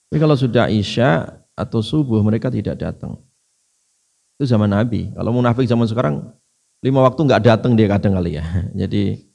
Tapi 0.08 0.18
kalau 0.24 0.40
sudah 0.40 0.72
isya 0.72 1.44
atau 1.52 1.84
subuh 1.84 2.24
mereka 2.24 2.48
tidak 2.48 2.80
datang. 2.80 3.20
Itu 4.40 4.48
zaman 4.48 4.72
Nabi. 4.72 5.12
Kalau 5.12 5.36
munafik 5.36 5.68
zaman 5.68 5.88
sekarang 5.92 6.32
lima 6.80 7.04
waktu 7.04 7.20
nggak 7.28 7.44
datang 7.44 7.76
dia 7.76 7.92
kadang 7.92 8.16
kali 8.16 8.40
ya. 8.40 8.46
Jadi 8.88 9.28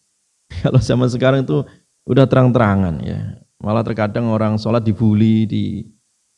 kalau 0.65 0.81
zaman 0.81 1.09
sekarang 1.13 1.45
itu 1.45 1.61
udah 2.09 2.25
terang-terangan 2.25 3.05
ya. 3.05 3.45
Malah 3.61 3.85
terkadang 3.85 4.33
orang 4.33 4.57
sholat 4.57 4.81
dibully, 4.81 5.45
di 5.45 5.85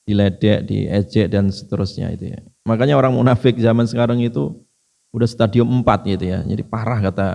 diledek, 0.08 0.66
diejek 0.66 1.26
dan 1.30 1.50
seterusnya 1.52 2.10
itu 2.14 2.34
ya. 2.34 2.40
Makanya 2.66 2.98
orang 2.98 3.14
munafik 3.14 3.58
zaman 3.58 3.86
sekarang 3.86 4.18
itu 4.22 4.54
udah 5.14 5.28
stadium 5.28 5.68
4 5.82 6.10
gitu 6.16 6.24
ya. 6.26 6.42
Jadi 6.42 6.62
parah 6.66 6.98
kata 6.98 7.28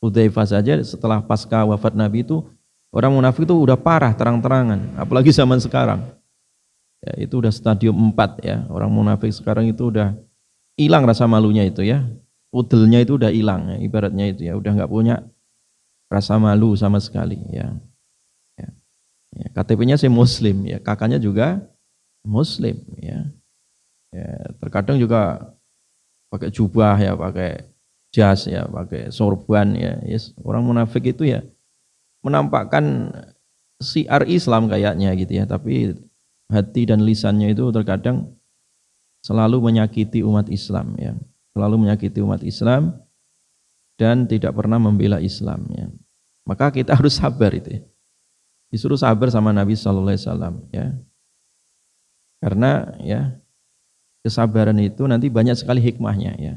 Udzaifah 0.00 0.46
saja 0.46 0.76
setelah 0.84 1.24
pasca 1.24 1.64
wafat 1.64 1.96
Nabi 1.96 2.22
itu 2.22 2.44
orang 2.92 3.12
munafik 3.16 3.48
itu 3.48 3.56
udah 3.56 3.76
parah 3.76 4.12
terang-terangan, 4.12 5.00
apalagi 5.00 5.32
zaman 5.32 5.56
sekarang. 5.60 6.04
Ya, 7.00 7.28
itu 7.28 7.40
udah 7.40 7.52
stadium 7.52 7.96
4 8.12 8.44
ya. 8.44 8.64
Orang 8.68 8.92
munafik 8.92 9.32
sekarang 9.32 9.68
itu 9.68 9.88
udah 9.88 10.16
hilang 10.76 11.08
rasa 11.08 11.24
malunya 11.24 11.64
itu 11.64 11.80
ya 11.80 12.04
udelnya 12.56 13.04
itu 13.04 13.20
udah 13.20 13.28
hilang 13.32 13.68
ya, 13.68 13.76
ibaratnya 13.84 14.24
itu 14.32 14.48
ya 14.48 14.54
udah 14.56 14.72
nggak 14.76 14.92
punya 14.92 15.24
rasa 16.08 16.38
malu 16.38 16.72
sama 16.78 17.02
sekali 17.02 17.36
ya, 17.50 17.74
ya. 18.54 18.68
ya 19.34 19.46
KTP-nya 19.52 19.98
sih 19.98 20.08
muslim 20.08 20.64
ya 20.64 20.78
kakaknya 20.78 21.18
juga 21.18 21.60
muslim 22.26 22.74
ya, 22.98 23.22
ya 24.10 24.50
terkadang 24.58 24.98
juga 24.98 25.54
pakai 26.26 26.50
jubah 26.50 26.98
ya 26.98 27.14
pakai 27.14 27.70
jas 28.10 28.50
ya 28.50 28.66
pakai 28.66 29.14
sorban 29.14 29.76
ya. 29.76 30.00
Yes. 30.02 30.34
orang 30.42 30.66
munafik 30.66 31.04
itu 31.06 31.28
ya 31.28 31.46
menampakkan 32.24 33.14
siar 33.78 34.24
Islam 34.26 34.66
kayaknya 34.66 35.12
gitu 35.14 35.32
ya. 35.36 35.44
Tapi 35.46 35.94
hati 36.50 36.82
dan 36.88 37.04
lisannya 37.04 37.52
itu 37.52 37.68
terkadang 37.70 38.34
selalu 39.22 39.70
menyakiti 39.70 40.24
umat 40.26 40.48
Islam 40.48 40.96
ya. 40.98 41.12
Selalu 41.52 41.86
menyakiti 41.86 42.18
umat 42.20 42.42
Islam 42.42 42.96
dan 43.96 44.28
tidak 44.28 44.52
pernah 44.56 44.76
membela 44.80 45.20
Islam 45.20 45.68
ya. 45.72 45.86
Maka 46.48 46.72
kita 46.72 46.94
harus 46.98 47.16
sabar 47.20 47.52
itu 47.52 47.80
ya. 47.80 47.82
disuruh 48.66 48.98
sabar 48.98 49.30
sama 49.30 49.54
Nabi 49.54 49.78
Shallallahu 49.78 50.10
Alaihi 50.10 50.24
Wasallam 50.26 50.54
ya 50.74 50.90
karena 52.42 52.94
ya 53.02 53.20
kesabaran 54.24 54.76
itu 54.82 55.06
nanti 55.06 55.30
banyak 55.30 55.56
sekali 55.56 55.80
hikmahnya 55.80 56.32
ya 56.36 56.54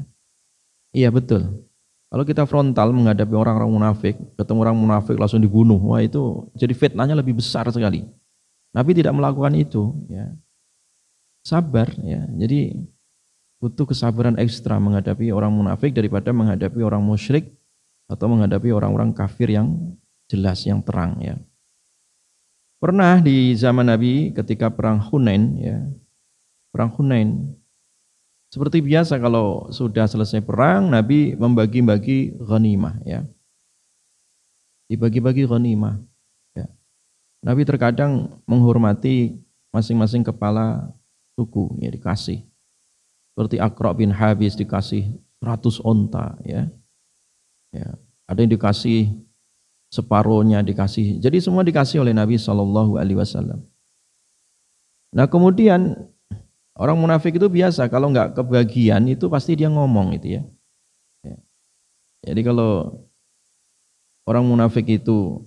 iya 0.92 1.08
betul 1.08 1.66
kalau 2.10 2.24
kita 2.26 2.42
frontal 2.44 2.90
menghadapi 2.90 3.34
orang-orang 3.34 3.70
munafik 3.70 4.14
ketemu 4.34 4.58
orang 4.66 4.76
munafik 4.76 5.16
langsung 5.16 5.40
dibunuh 5.40 5.78
wah 5.78 6.02
itu 6.02 6.50
jadi 6.58 6.74
fitnahnya 6.74 7.14
lebih 7.14 7.38
besar 7.38 7.66
sekali 7.70 8.04
Nabi 8.70 8.90
tidak 8.94 9.14
melakukan 9.14 9.54
itu 9.58 9.90
ya 10.06 10.30
sabar 11.44 11.88
ya. 12.04 12.24
Jadi 12.36 12.76
butuh 13.60 13.84
kesabaran 13.88 14.40
ekstra 14.40 14.80
menghadapi 14.80 15.32
orang 15.32 15.52
munafik 15.52 15.92
daripada 15.92 16.32
menghadapi 16.32 16.80
orang 16.80 17.04
musyrik 17.04 17.52
atau 18.08 18.26
menghadapi 18.28 18.72
orang-orang 18.72 19.12
kafir 19.12 19.52
yang 19.52 19.96
jelas 20.30 20.64
yang 20.64 20.80
terang 20.80 21.20
ya. 21.20 21.36
Pernah 22.80 23.20
di 23.20 23.52
zaman 23.52 23.92
Nabi 23.92 24.32
ketika 24.32 24.72
perang 24.72 25.04
Hunain 25.04 25.52
ya. 25.60 25.84
Perang 26.72 26.88
Hunain 26.96 27.60
seperti 28.50 28.82
biasa 28.82 29.20
kalau 29.22 29.70
sudah 29.70 30.10
selesai 30.10 30.42
perang 30.42 30.90
Nabi 30.90 31.38
membagi-bagi 31.38 32.34
ghanimah 32.40 32.98
ya. 33.06 33.22
Dibagi-bagi 34.90 35.46
ghanimah 35.46 36.02
ya. 36.56 36.66
Nabi 37.46 37.62
terkadang 37.62 38.42
menghormati 38.48 39.38
masing-masing 39.70 40.26
kepala 40.26 40.90
suku 41.38 41.78
ya 41.78 41.94
dikasih. 41.94 42.42
Seperti 43.36 43.62
Akra 43.62 43.94
bin 43.94 44.10
Habis 44.10 44.58
dikasih 44.58 45.14
100 45.38 45.78
onta 45.86 46.34
ya. 46.42 46.66
ya. 47.70 47.94
Ada 48.26 48.42
yang 48.42 48.52
dikasih 48.58 49.14
separuhnya 49.90 50.62
dikasih. 50.62 51.18
Jadi 51.18 51.42
semua 51.42 51.66
dikasih 51.66 52.00
oleh 52.00 52.14
Nabi 52.14 52.38
Shallallahu 52.38 52.96
Alaihi 52.96 53.18
Wasallam. 53.18 53.66
Nah 55.10 55.26
kemudian 55.26 55.98
orang 56.78 56.96
munafik 56.96 57.34
itu 57.36 57.50
biasa 57.50 57.90
kalau 57.90 58.14
nggak 58.14 58.38
kebagian 58.38 59.04
itu 59.10 59.26
pasti 59.26 59.58
dia 59.58 59.66
ngomong 59.66 60.14
itu 60.14 60.38
ya. 60.38 60.42
ya. 61.26 61.36
Jadi 62.30 62.40
kalau 62.46 63.02
orang 64.30 64.46
munafik 64.46 64.86
itu 64.86 65.42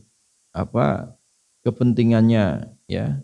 apa 0.51 1.15
kepentingannya 1.63 2.67
ya 2.91 3.23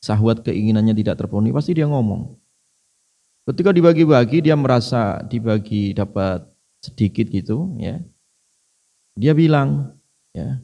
sahwat 0.00 0.42
keinginannya 0.42 0.96
tidak 0.96 1.20
terpenuhi, 1.20 1.52
pasti 1.52 1.76
dia 1.76 1.86
ngomong. 1.86 2.34
Ketika 3.44 3.70
dibagi-bagi, 3.72 4.44
dia 4.44 4.56
merasa 4.56 5.20
dibagi 5.24 5.92
dapat 5.92 6.44
sedikit 6.80 7.28
gitu, 7.28 7.76
ya. 7.76 8.00
Dia 9.16 9.36
bilang, 9.36 9.99
ya. 10.36 10.60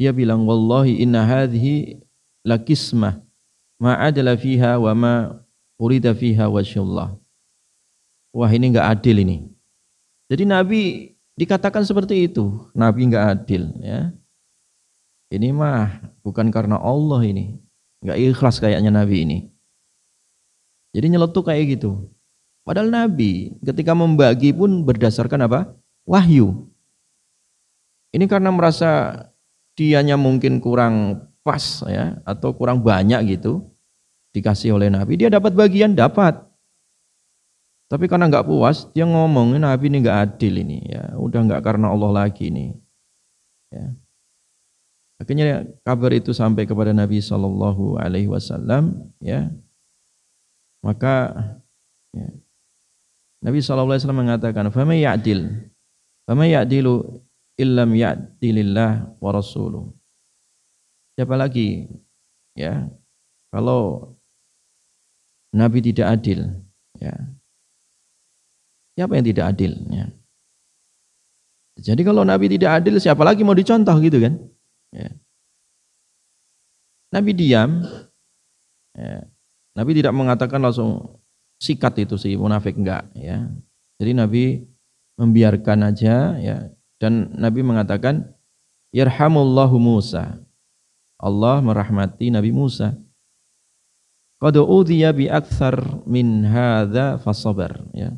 Dia 0.00 0.10
bilang, 0.10 0.48
Wallahi 0.48 1.04
inna 1.04 1.22
hadhi 1.22 2.02
lakismah 2.42 3.22
ma'adala 3.78 4.34
fiha 4.38 4.78
wa 4.78 4.92
ma 4.94 5.14
urida 5.78 6.14
fiha 6.14 6.46
wasyullah. 6.46 7.18
Wah 8.32 8.50
ini 8.50 8.72
enggak 8.72 8.88
adil 8.98 9.22
ini. 9.22 9.36
Jadi 10.32 10.48
Nabi 10.48 10.80
dikatakan 11.36 11.84
seperti 11.84 12.30
itu. 12.30 12.70
Nabi 12.72 13.10
enggak 13.10 13.26
adil. 13.36 13.68
Ya. 13.82 14.14
Ini 15.28 15.52
mah 15.52 16.00
bukan 16.24 16.48
karena 16.48 16.80
Allah 16.80 17.20
ini. 17.28 17.60
Enggak 18.00 18.18
ikhlas 18.18 18.56
kayaknya 18.62 18.88
Nabi 18.88 19.16
ini. 19.28 19.38
Jadi 20.96 21.06
nyeletuk 21.12 21.48
kayak 21.48 21.76
gitu. 21.76 22.08
Padahal 22.62 22.88
Nabi 22.88 23.58
ketika 23.60 23.92
membagi 23.92 24.54
pun 24.54 24.86
berdasarkan 24.86 25.50
apa? 25.50 25.60
Wahyu. 26.08 26.71
Ini 28.12 28.24
karena 28.28 28.52
merasa 28.52 29.24
dianya 29.72 30.20
mungkin 30.20 30.60
kurang 30.60 31.26
pas 31.42 31.82
ya 31.88 32.20
atau 32.22 32.54
kurang 32.54 32.84
banyak 32.84 33.36
gitu 33.36 33.72
dikasih 34.32 34.76
oleh 34.76 34.88
Nabi, 34.88 35.20
dia 35.20 35.28
dapat 35.28 35.52
bagian 35.52 35.92
dapat. 35.92 36.40
Tapi 37.92 38.08
karena 38.08 38.24
nggak 38.32 38.48
puas, 38.48 38.88
dia 38.96 39.04
ngomong 39.04 39.60
Nabi 39.60 39.92
ini 39.92 40.00
nggak 40.00 40.18
adil 40.24 40.64
ini 40.64 40.80
ya, 40.88 41.12
udah 41.20 41.40
nggak 41.44 41.60
karena 41.60 41.92
Allah 41.92 42.24
lagi 42.24 42.48
ini. 42.48 42.72
Ya. 43.68 43.92
Akhirnya 45.20 45.68
kabar 45.84 46.10
itu 46.16 46.32
sampai 46.32 46.64
kepada 46.64 46.96
Nabi 46.96 47.20
Shallallahu 47.20 48.00
Alaihi 48.00 48.32
Wasallam, 48.32 49.12
ya. 49.20 49.52
Maka 50.80 51.36
ya, 52.16 52.32
Nabi 53.44 53.60
Shallallahu 53.60 53.92
Alaihi 53.92 54.02
Wasallam 54.02 54.22
mengatakan, 54.24 54.64
"Fama 54.72 54.96
ya'dil, 54.96 55.68
fama 56.24 56.48
ya'dilu 56.48 57.20
illam 57.58 57.90
ya'dilillah 57.92 59.18
wa 59.20 59.30
rasuluh." 59.32 59.90
Siapa 61.16 61.36
lagi? 61.36 61.88
Ya, 62.56 62.88
kalau 63.52 64.12
Nabi 65.52 65.84
tidak 65.84 66.20
adil, 66.20 66.48
ya. 66.96 67.12
Siapa 68.96 69.16
yang 69.16 69.26
tidak 69.28 69.56
adil? 69.56 69.72
Ya. 69.88 70.08
Jadi 71.80 72.04
kalau 72.04 72.24
Nabi 72.24 72.52
tidak 72.52 72.80
adil, 72.80 73.00
siapa 73.00 73.24
lagi 73.24 73.40
mau 73.44 73.56
dicontoh 73.56 73.96
gitu 74.04 74.20
kan? 74.20 74.36
Ya. 74.92 75.08
Nabi 77.12 77.32
diam, 77.36 77.84
ya. 78.96 79.24
Nabi 79.72 79.90
tidak 79.96 80.12
mengatakan 80.12 80.60
langsung 80.60 81.20
sikat 81.60 82.04
itu 82.04 82.20
si 82.20 82.36
munafik 82.36 82.76
enggak, 82.76 83.08
ya. 83.16 83.48
Jadi 83.96 84.12
Nabi 84.12 84.44
membiarkan 85.16 85.92
aja, 85.92 86.36
ya. 86.36 86.56
Dan 87.02 87.34
Nabi 87.34 87.66
mengatakan, 87.66 88.30
Yarhamullahu 88.94 89.74
Musa. 89.82 90.38
Allah 91.18 91.58
merahmati 91.58 92.30
Nabi 92.30 92.54
Musa. 92.54 92.94
Qad 94.38 94.54
udhiya 94.54 95.10
bi 95.10 95.26
akthar 95.26 96.02
min 96.06 96.46
hadza 96.46 97.18
fasabar 97.18 97.82
ya. 97.90 98.14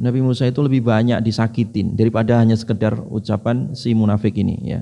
Nabi 0.00 0.24
Musa 0.24 0.48
itu 0.48 0.64
lebih 0.64 0.80
banyak 0.80 1.20
disakitin 1.20 1.92
daripada 1.92 2.40
hanya 2.40 2.56
sekedar 2.56 2.96
ucapan 3.12 3.76
si 3.76 3.92
munafik 3.92 4.32
ini 4.40 4.56
ya. 4.64 4.80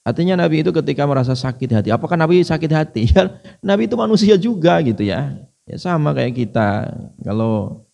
Artinya 0.00 0.40
Nabi 0.40 0.64
itu 0.64 0.72
ketika 0.72 1.04
merasa 1.04 1.36
sakit 1.36 1.68
hati, 1.76 1.88
apakah 1.92 2.16
Nabi 2.16 2.40
sakit 2.40 2.72
hati? 2.72 3.02
Ya, 3.12 3.36
Nabi 3.60 3.84
itu 3.84 3.96
manusia 4.00 4.40
juga 4.40 4.80
gitu 4.80 5.04
ya. 5.04 5.36
Ya 5.68 5.76
sama 5.76 6.16
kayak 6.16 6.40
kita. 6.40 6.94
Kalau 7.20 7.84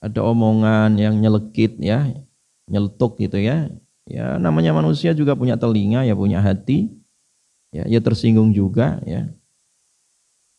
ada 0.00 0.20
omongan 0.24 0.96
yang 0.96 1.18
nyelekit 1.18 1.76
ya, 1.82 2.06
nyeletuk 2.70 3.18
gitu 3.18 3.38
ya. 3.38 3.70
Ya 4.06 4.38
namanya 4.38 4.70
manusia 4.70 5.10
juga 5.14 5.34
punya 5.34 5.58
telinga, 5.58 6.06
ya 6.06 6.14
punya 6.14 6.38
hati. 6.38 6.90
Ya, 7.74 7.84
ya 7.90 7.98
tersinggung 7.98 8.54
juga 8.54 9.02
ya. 9.02 9.26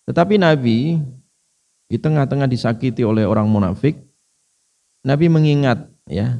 Tetapi 0.08 0.40
Nabi 0.40 1.00
di 1.88 1.98
tengah-tengah 2.00 2.48
disakiti 2.48 3.04
oleh 3.04 3.24
orang 3.24 3.48
munafik, 3.48 4.00
Nabi 5.08 5.32
mengingat 5.32 5.88
ya, 6.08 6.40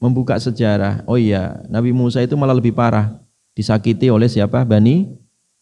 membuka 0.00 0.40
sejarah. 0.40 1.04
Oh 1.04 1.20
iya, 1.20 1.60
Nabi 1.68 1.92
Musa 1.92 2.24
itu 2.24 2.36
malah 2.36 2.56
lebih 2.56 2.72
parah 2.72 3.20
disakiti 3.52 4.08
oleh 4.08 4.28
siapa? 4.28 4.64
Bani 4.64 5.12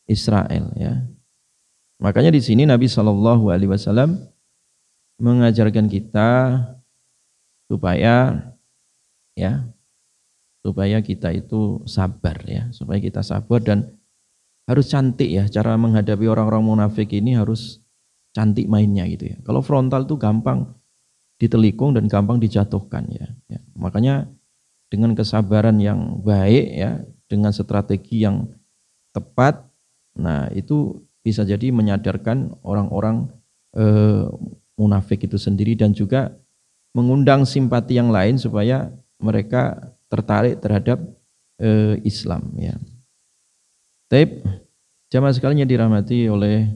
Israel 0.07 0.70
ya. 0.78 1.03
Makanya 1.99 2.30
di 2.30 2.44
sini 2.44 2.68
Nabi 2.68 2.86
Shallallahu 2.86 3.49
Alaihi 3.51 3.72
Wasallam 3.72 4.20
mengajarkan 5.16 5.88
kita 5.88 6.61
supaya 7.66 8.44
ya 9.39 9.68
supaya 10.64 10.99
kita 11.05 11.30
itu 11.30 11.84
sabar 11.87 12.43
ya 12.49 12.72
supaya 12.74 12.99
kita 12.99 13.22
sabar 13.22 13.62
dan 13.62 13.95
harus 14.66 14.91
cantik 14.91 15.30
ya 15.30 15.47
cara 15.47 15.78
menghadapi 15.78 16.26
orang-orang 16.26 16.64
munafik 16.66 17.14
ini 17.14 17.39
harus 17.39 17.78
cantik 18.37 18.68
mainnya 18.68 19.09
gitu 19.09 19.32
ya. 19.32 19.41
Kalau 19.41 19.64
frontal 19.64 20.05
tuh 20.05 20.20
gampang 20.20 20.76
ditelikung 21.41 21.97
dan 21.97 22.05
gampang 22.05 22.37
dijatuhkan 22.37 23.09
ya. 23.09 23.32
ya. 23.49 23.61
Makanya 23.72 24.28
dengan 24.93 25.16
kesabaran 25.16 25.80
yang 25.80 26.20
baik 26.20 26.66
ya, 26.76 27.01
dengan 27.32 27.57
strategi 27.57 28.28
yang 28.28 28.45
tepat, 29.16 29.64
nah 30.20 30.53
itu 30.53 31.01
bisa 31.24 31.49
jadi 31.49 31.72
menyadarkan 31.72 32.61
orang-orang 32.61 33.32
eh, 33.72 34.28
munafik 34.76 35.24
itu 35.24 35.41
sendiri 35.41 35.72
dan 35.72 35.97
juga 35.97 36.37
mengundang 36.93 37.49
simpati 37.49 37.97
yang 37.97 38.12
lain 38.12 38.37
supaya 38.37 38.93
mereka 39.21 39.93
tertarik 40.07 40.61
terhadap 40.61 41.01
eh, 41.61 42.01
Islam 42.05 42.53
ya. 42.57 42.77
Taib 44.07 44.45
jamaah 45.11 45.35
sekalian 45.35 45.67
dirahmati 45.67 46.31
oleh 46.31 46.71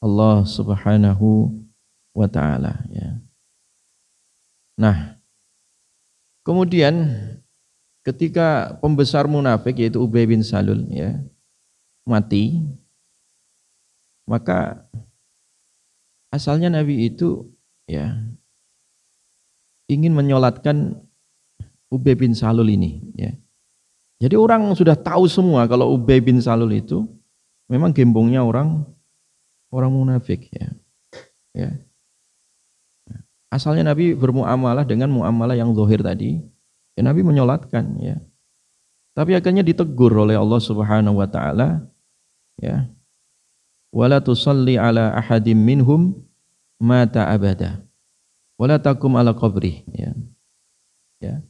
Allah 0.00 0.46
Subhanahu 0.46 1.50
wa 2.14 2.28
taala 2.30 2.84
ya. 2.88 3.20
Nah, 4.80 5.20
kemudian 6.46 7.12
ketika 8.00 8.80
pembesar 8.80 9.28
munafik 9.28 9.76
yaitu 9.76 10.00
Ubay 10.00 10.24
bin 10.24 10.40
Salul 10.40 10.88
ya 10.88 11.20
mati 12.08 12.64
maka 14.24 14.88
asalnya 16.32 16.72
Nabi 16.72 17.12
itu 17.12 17.44
ya 17.84 18.16
ingin 19.90 20.14
menyolatkan 20.14 21.02
Ubay 21.90 22.14
bin 22.14 22.32
Salul 22.32 22.70
ini 22.70 23.02
ya 23.18 23.34
jadi 24.20 24.36
orang 24.36 24.68
sudah 24.76 24.94
tahu 24.94 25.24
semua 25.24 25.64
kalau 25.64 25.96
Ubay 25.96 26.20
bin 26.20 26.36
Salul 26.44 26.76
itu 26.76 27.08
memang 27.72 27.88
gembongnya 27.96 28.44
orang 28.44 28.84
orang 29.72 29.90
munafik 29.96 30.52
ya. 30.52 30.68
ya. 31.56 31.70
Asalnya 33.48 33.96
Nabi 33.96 34.12
bermuamalah 34.12 34.84
dengan 34.84 35.08
muamalah 35.10 35.56
yang 35.56 35.72
zohir 35.72 36.04
tadi. 36.04 36.38
Ya, 36.94 37.02
Nabi 37.02 37.24
menyolatkan 37.24 37.96
ya. 37.98 38.20
Tapi 39.16 39.34
akhirnya 39.34 39.64
ditegur 39.64 40.12
oleh 40.12 40.36
Allah 40.36 40.60
Subhanahu 40.60 41.18
wa 41.18 41.26
taala 41.26 41.88
ya. 42.60 42.86
Wala 43.90 44.22
tusalli 44.22 44.78
ala 44.78 45.16
ahadim 45.16 45.58
minhum 45.58 46.14
mata 46.78 47.26
abada. 47.26 47.82
Wala 48.60 48.76
takum 48.78 49.16
ala 49.16 49.32
qabri 49.34 49.82
ya. 49.96 50.12
Ya. 51.18 51.42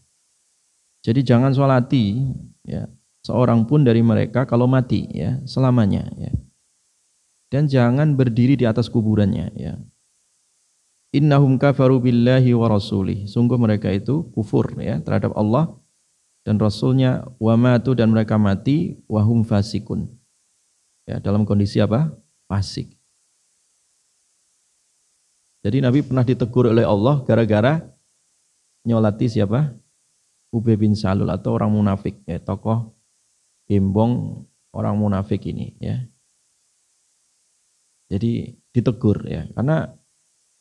Jadi 1.01 1.21
jangan 1.25 1.53
sholati 1.57 2.21
ya. 2.65 2.89
Seorang 3.21 3.69
pun 3.69 3.85
dari 3.85 4.01
mereka 4.01 4.49
kalau 4.49 4.65
mati 4.65 5.05
ya 5.13 5.41
selamanya 5.45 6.09
ya. 6.17 6.33
Dan 7.53 7.69
jangan 7.69 8.17
berdiri 8.17 8.57
di 8.57 8.65
atas 8.65 8.89
kuburannya 8.89 9.53
ya. 9.59 9.77
Innahum 11.11 11.59
kafaru 11.59 11.99
billahi 12.01 12.55
wa 12.55 12.71
rasulih. 12.71 13.27
Sungguh 13.27 13.59
mereka 13.59 13.91
itu 13.91 14.31
kufur 14.31 14.73
ya 14.79 15.03
terhadap 15.03 15.35
Allah 15.35 15.75
dan 16.47 16.57
rasulnya. 16.57 17.27
Wa 17.37 17.59
matu 17.59 17.93
dan 17.93 18.15
mereka 18.15 18.39
mati 18.39 18.97
wahum 19.11 19.43
fasikun. 19.43 20.09
Ya 21.05 21.19
dalam 21.19 21.43
kondisi 21.43 21.83
apa? 21.83 22.15
Fasik. 22.47 22.95
Jadi 25.61 25.85
Nabi 25.85 26.01
pernah 26.01 26.25
ditegur 26.25 26.73
oleh 26.73 26.89
Allah 26.89 27.21
gara-gara 27.27 27.85
nyolati 28.87 29.29
siapa 29.29 29.77
Ubay 30.51 30.75
bin 30.75 30.99
Salul 30.99 31.31
atau 31.31 31.55
orang 31.55 31.71
munafik 31.71 32.19
ya 32.27 32.43
tokoh 32.43 32.91
gembong 33.71 34.45
orang 34.75 34.99
munafik 34.99 35.47
ini 35.47 35.79
ya. 35.79 36.03
Jadi 38.11 38.59
ditegur 38.75 39.23
ya 39.31 39.47
karena 39.55 39.95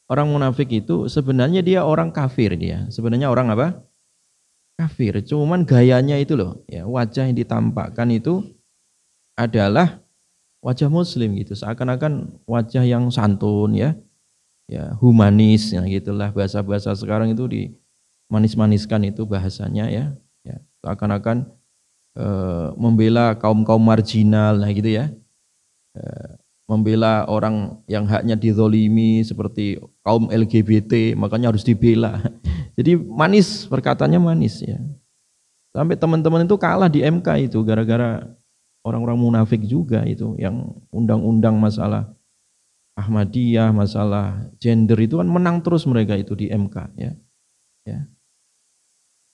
orang 0.10 0.30
munafik 0.30 0.70
itu 0.70 1.10
sebenarnya 1.10 1.66
dia 1.66 1.82
orang 1.82 2.14
kafir 2.14 2.54
dia. 2.54 2.86
Sebenarnya 2.94 3.34
orang 3.34 3.50
apa? 3.54 3.68
Kafir. 4.78 5.26
Cuman 5.26 5.66
gayanya 5.66 6.22
itu 6.22 6.38
loh 6.38 6.62
ya 6.70 6.86
wajah 6.86 7.26
yang 7.26 7.38
ditampakkan 7.38 8.14
itu 8.14 8.46
adalah 9.34 10.06
wajah 10.60 10.92
muslim 10.92 11.40
gitu 11.40 11.56
seakan-akan 11.56 12.44
wajah 12.44 12.84
yang 12.84 13.08
santun 13.08 13.72
ya 13.76 13.96
ya 14.68 14.94
humanis 15.00 15.72
ya 15.72 15.82
gitulah 15.88 16.30
bahasa-bahasa 16.36 16.94
sekarang 16.94 17.32
itu 17.32 17.44
di 17.48 17.62
manis-maniskan 18.30 19.10
itu 19.10 19.26
bahasanya 19.26 19.90
ya, 19.90 20.06
ya 20.46 20.58
seakan-akan 20.86 21.50
e, 22.14 22.26
membela 22.78 23.34
kaum 23.36 23.66
kaum 23.66 23.82
marginal 23.82 24.62
nah 24.62 24.70
gitu 24.70 24.88
ya. 24.88 25.10
E, 25.98 26.04
membela 26.70 27.26
orang 27.26 27.82
yang 27.90 28.06
haknya 28.06 28.38
dizolimi 28.38 29.26
seperti 29.26 29.82
kaum 30.06 30.30
LGBT 30.30 31.18
makanya 31.18 31.50
harus 31.50 31.66
dibela. 31.66 32.22
Jadi 32.78 32.94
manis 32.96 33.66
perkataannya 33.66 34.22
manis 34.22 34.62
ya. 34.62 34.78
Sampai 35.74 35.98
teman-teman 35.98 36.46
itu 36.46 36.56
kalah 36.62 36.90
di 36.90 37.02
MK 37.02 37.50
itu 37.50 37.60
gara-gara 37.66 38.22
orang-orang 38.86 39.18
munafik 39.18 39.66
juga 39.66 40.06
itu 40.06 40.38
yang 40.38 40.78
undang-undang 40.94 41.58
masalah 41.58 42.14
Ahmadiyah 42.94 43.72
masalah 43.74 44.52
gender 44.60 44.98
itu 45.00 45.18
kan 45.18 45.30
menang 45.30 45.64
terus 45.66 45.88
mereka 45.90 46.14
itu 46.14 46.38
di 46.38 46.54
MK 46.54 46.78
ya. 47.02 47.12
Ya 47.90 48.06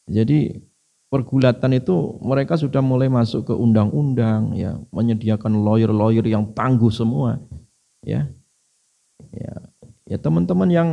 jadi 0.05 0.61
pergulatan 1.09 1.77
itu 1.77 2.19
mereka 2.21 2.59
sudah 2.59 2.83
mulai 2.83 3.09
masuk 3.09 3.49
ke 3.49 3.53
undang-undang 3.55 4.53
ya, 4.53 4.77
menyediakan 4.91 5.63
lawyer-lawyer 5.63 6.25
yang 6.25 6.51
tangguh 6.53 6.91
semua 6.91 7.41
ya. 8.03 8.29
Ya, 9.31 9.55
ya 10.05 10.17
teman-teman 10.19 10.69
yang 10.69 10.89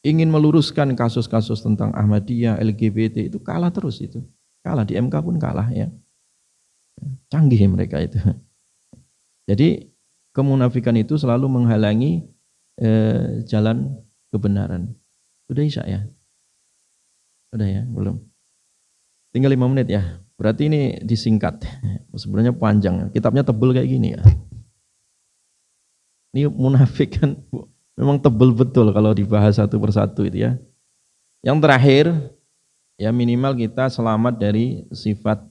ingin 0.00 0.32
meluruskan 0.32 0.96
kasus-kasus 0.96 1.60
tentang 1.60 1.92
Ahmadiyah, 1.92 2.56
LGBT 2.60 3.28
itu 3.28 3.38
kalah 3.40 3.68
terus 3.68 4.00
itu. 4.00 4.24
Kalah 4.64 4.84
di 4.84 4.96
MK 4.96 5.14
pun 5.20 5.36
kalah 5.36 5.68
ya. 5.72 5.88
Canggih 7.32 7.64
mereka 7.68 8.00
itu. 8.00 8.16
Jadi 9.48 9.88
kemunafikan 10.32 10.96
itu 10.96 11.16
selalu 11.16 11.48
menghalangi 11.48 12.28
eh, 12.80 13.44
jalan 13.44 14.00
kebenaran. 14.32 14.94
Sudah 15.48 15.64
Isya 15.64 15.84
ya? 15.84 16.00
Sudah 17.50 17.68
ya? 17.68 17.82
Belum? 17.88 18.29
Tinggal 19.30 19.54
lima 19.54 19.70
menit 19.70 19.90
ya. 19.90 20.18
Berarti 20.34 20.66
ini 20.66 20.98
disingkat. 21.02 21.62
Sebenarnya 22.14 22.50
panjang. 22.56 23.10
Kitabnya 23.14 23.46
tebel 23.46 23.76
kayak 23.76 23.88
gini 23.90 24.08
ya. 24.18 24.22
Ini 26.30 26.46
munafik 26.46 27.18
kan 27.18 27.34
memang 27.98 28.22
tebel 28.22 28.54
betul 28.54 28.94
kalau 28.94 29.10
dibahas 29.10 29.58
satu 29.58 29.76
persatu 29.82 30.22
itu 30.26 30.46
ya. 30.46 30.54
Yang 31.42 31.58
terakhir 31.62 32.04
ya 33.00 33.10
minimal 33.10 33.56
kita 33.58 33.90
selamat 33.90 34.38
dari 34.38 34.86
sifat 34.94 35.42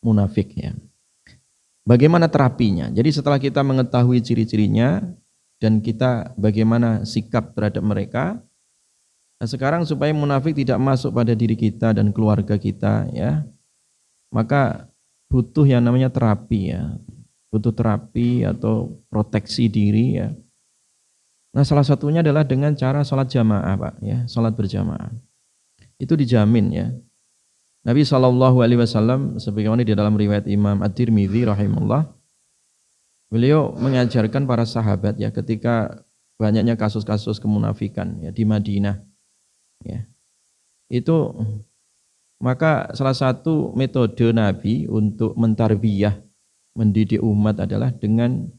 munafik 0.00 0.56
ya. 0.56 0.72
Bagaimana 1.86 2.26
terapinya? 2.26 2.90
Jadi 2.90 3.14
setelah 3.14 3.38
kita 3.38 3.62
mengetahui 3.62 4.18
ciri-cirinya 4.18 5.06
dan 5.62 5.78
kita 5.78 6.34
bagaimana 6.34 7.06
sikap 7.06 7.54
terhadap 7.54 7.84
mereka, 7.86 8.42
Nah, 9.36 9.44
sekarang 9.48 9.84
supaya 9.84 10.16
munafik 10.16 10.56
tidak 10.56 10.80
masuk 10.80 11.12
pada 11.12 11.36
diri 11.36 11.52
kita 11.52 11.92
dan 11.92 12.08
keluarga 12.08 12.56
kita 12.56 13.04
ya. 13.12 13.44
Maka 14.32 14.88
butuh 15.28 15.68
yang 15.68 15.84
namanya 15.84 16.08
terapi 16.08 16.72
ya. 16.72 16.96
Butuh 17.52 17.72
terapi 17.72 18.48
atau 18.48 18.96
proteksi 19.12 19.68
diri 19.68 20.16
ya. 20.16 20.32
Nah, 21.52 21.64
salah 21.64 21.84
satunya 21.84 22.20
adalah 22.20 22.44
dengan 22.44 22.76
cara 22.76 23.00
sholat 23.00 23.32
jamaah, 23.32 23.76
Pak, 23.80 23.94
ya, 24.04 24.28
sholat 24.28 24.52
berjamaah. 24.52 25.08
Itu 25.96 26.12
dijamin 26.12 26.66
ya. 26.68 26.92
Nabi 27.86 28.02
Shallallahu 28.04 28.60
Alaihi 28.60 28.82
Wasallam 28.82 29.40
sebagaimana 29.40 29.86
di 29.86 29.94
dalam 29.94 30.18
riwayat 30.18 30.50
Imam 30.50 30.82
At-Tirmidzi 30.82 31.46
rahimahullah, 31.46 32.12
beliau 33.30 33.72
mengajarkan 33.78 34.42
para 34.42 34.66
sahabat 34.66 35.16
ya 35.22 35.30
ketika 35.30 36.02
banyaknya 36.34 36.74
kasus-kasus 36.74 37.38
kemunafikan 37.38 38.18
ya 38.20 38.34
di 38.34 38.42
Madinah 38.42 39.05
ya. 39.84 40.06
Itu 40.86 41.34
maka 42.36 42.92
salah 42.92 43.16
satu 43.16 43.72
metode 43.72 44.28
Nabi 44.30 44.84
untuk 44.86 45.32
mentarbiyah 45.34 46.20
mendidik 46.76 47.24
umat 47.24 47.64
adalah 47.64 47.88
dengan 47.88 48.52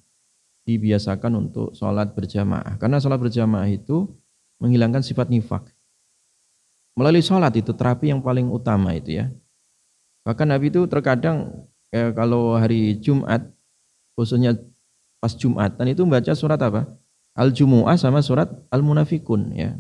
dibiasakan 0.66 1.48
untuk 1.48 1.78
sholat 1.78 2.12
berjamaah. 2.18 2.76
Karena 2.82 2.98
sholat 2.98 3.22
berjamaah 3.22 3.70
itu 3.70 4.10
menghilangkan 4.58 5.06
sifat 5.06 5.30
nifak. 5.30 5.70
Melalui 6.98 7.22
sholat 7.22 7.54
itu 7.54 7.72
terapi 7.78 8.10
yang 8.10 8.26
paling 8.26 8.50
utama 8.50 8.98
itu 8.98 9.22
ya. 9.22 9.30
Bahkan 10.26 10.50
Nabi 10.50 10.74
itu 10.74 10.90
terkadang 10.90 11.70
ya, 11.94 12.10
kalau 12.12 12.58
hari 12.58 12.98
Jumat 12.98 13.48
khususnya 14.18 14.58
pas 15.22 15.38
Jumatan 15.38 15.86
itu 15.88 16.02
membaca 16.02 16.34
surat 16.34 16.58
apa? 16.58 16.90
Al-Jumu'ah 17.38 18.02
sama 18.02 18.26
surat 18.26 18.50
Al-Munafikun 18.74 19.54
ya 19.54 19.78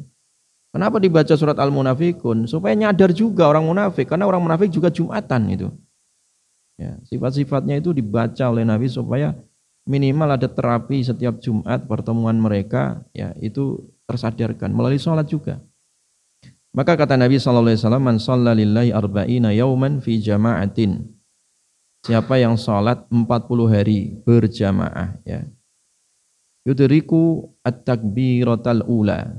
Kenapa 0.78 1.02
dibaca 1.02 1.34
surat 1.34 1.58
Al-Munafikun? 1.58 2.46
Supaya 2.46 2.78
nyadar 2.78 3.10
juga 3.10 3.50
orang 3.50 3.66
munafik, 3.66 4.14
karena 4.14 4.30
orang 4.30 4.46
munafik 4.46 4.70
juga 4.70 4.94
Jumatan 4.94 5.50
itu. 5.50 5.74
Ya, 6.78 7.02
sifat-sifatnya 7.10 7.82
itu 7.82 7.90
dibaca 7.90 8.46
oleh 8.46 8.62
Nabi 8.62 8.86
supaya 8.86 9.34
minimal 9.90 10.38
ada 10.38 10.46
terapi 10.46 11.02
setiap 11.02 11.42
Jumat 11.42 11.90
pertemuan 11.90 12.38
mereka 12.38 13.02
ya 13.10 13.34
itu 13.42 13.90
tersadarkan 14.06 14.70
melalui 14.70 15.02
sholat 15.02 15.26
juga. 15.26 15.58
Maka 16.78 16.94
kata 16.94 17.18
Nabi 17.18 17.42
sallallahu 17.42 17.74
alaihi 17.74 17.82
wasallam 17.82 18.06
man 18.06 18.18
shalla 18.22 18.54
lillahi 18.54 18.94
arba'ina 18.94 19.58
yauman 19.58 19.98
fi 19.98 20.22
jama'atin. 20.22 21.10
Siapa 22.06 22.38
yang 22.38 22.54
sholat 22.54 23.10
40 23.10 23.26
hari 23.66 24.14
berjamaah 24.22 25.18
ya. 25.26 25.42
Yudriku 26.70 27.50
at-takbiratal 27.66 28.86
ula 28.86 29.34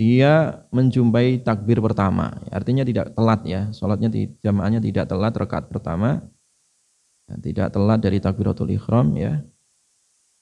dia 0.00 0.64
menjumpai 0.72 1.44
takbir 1.44 1.76
pertama. 1.84 2.32
Artinya 2.48 2.88
tidak 2.88 3.12
telat 3.12 3.44
ya, 3.44 3.68
sholatnya 3.68 4.08
di 4.08 4.32
jamaahnya 4.40 4.80
tidak 4.80 5.12
telat 5.12 5.36
rekat 5.36 5.68
pertama, 5.68 6.24
ya, 7.28 7.36
tidak 7.36 7.68
telat 7.68 8.00
dari 8.00 8.16
takbiratul 8.16 8.72
ikhram 8.72 9.12
ya. 9.20 9.44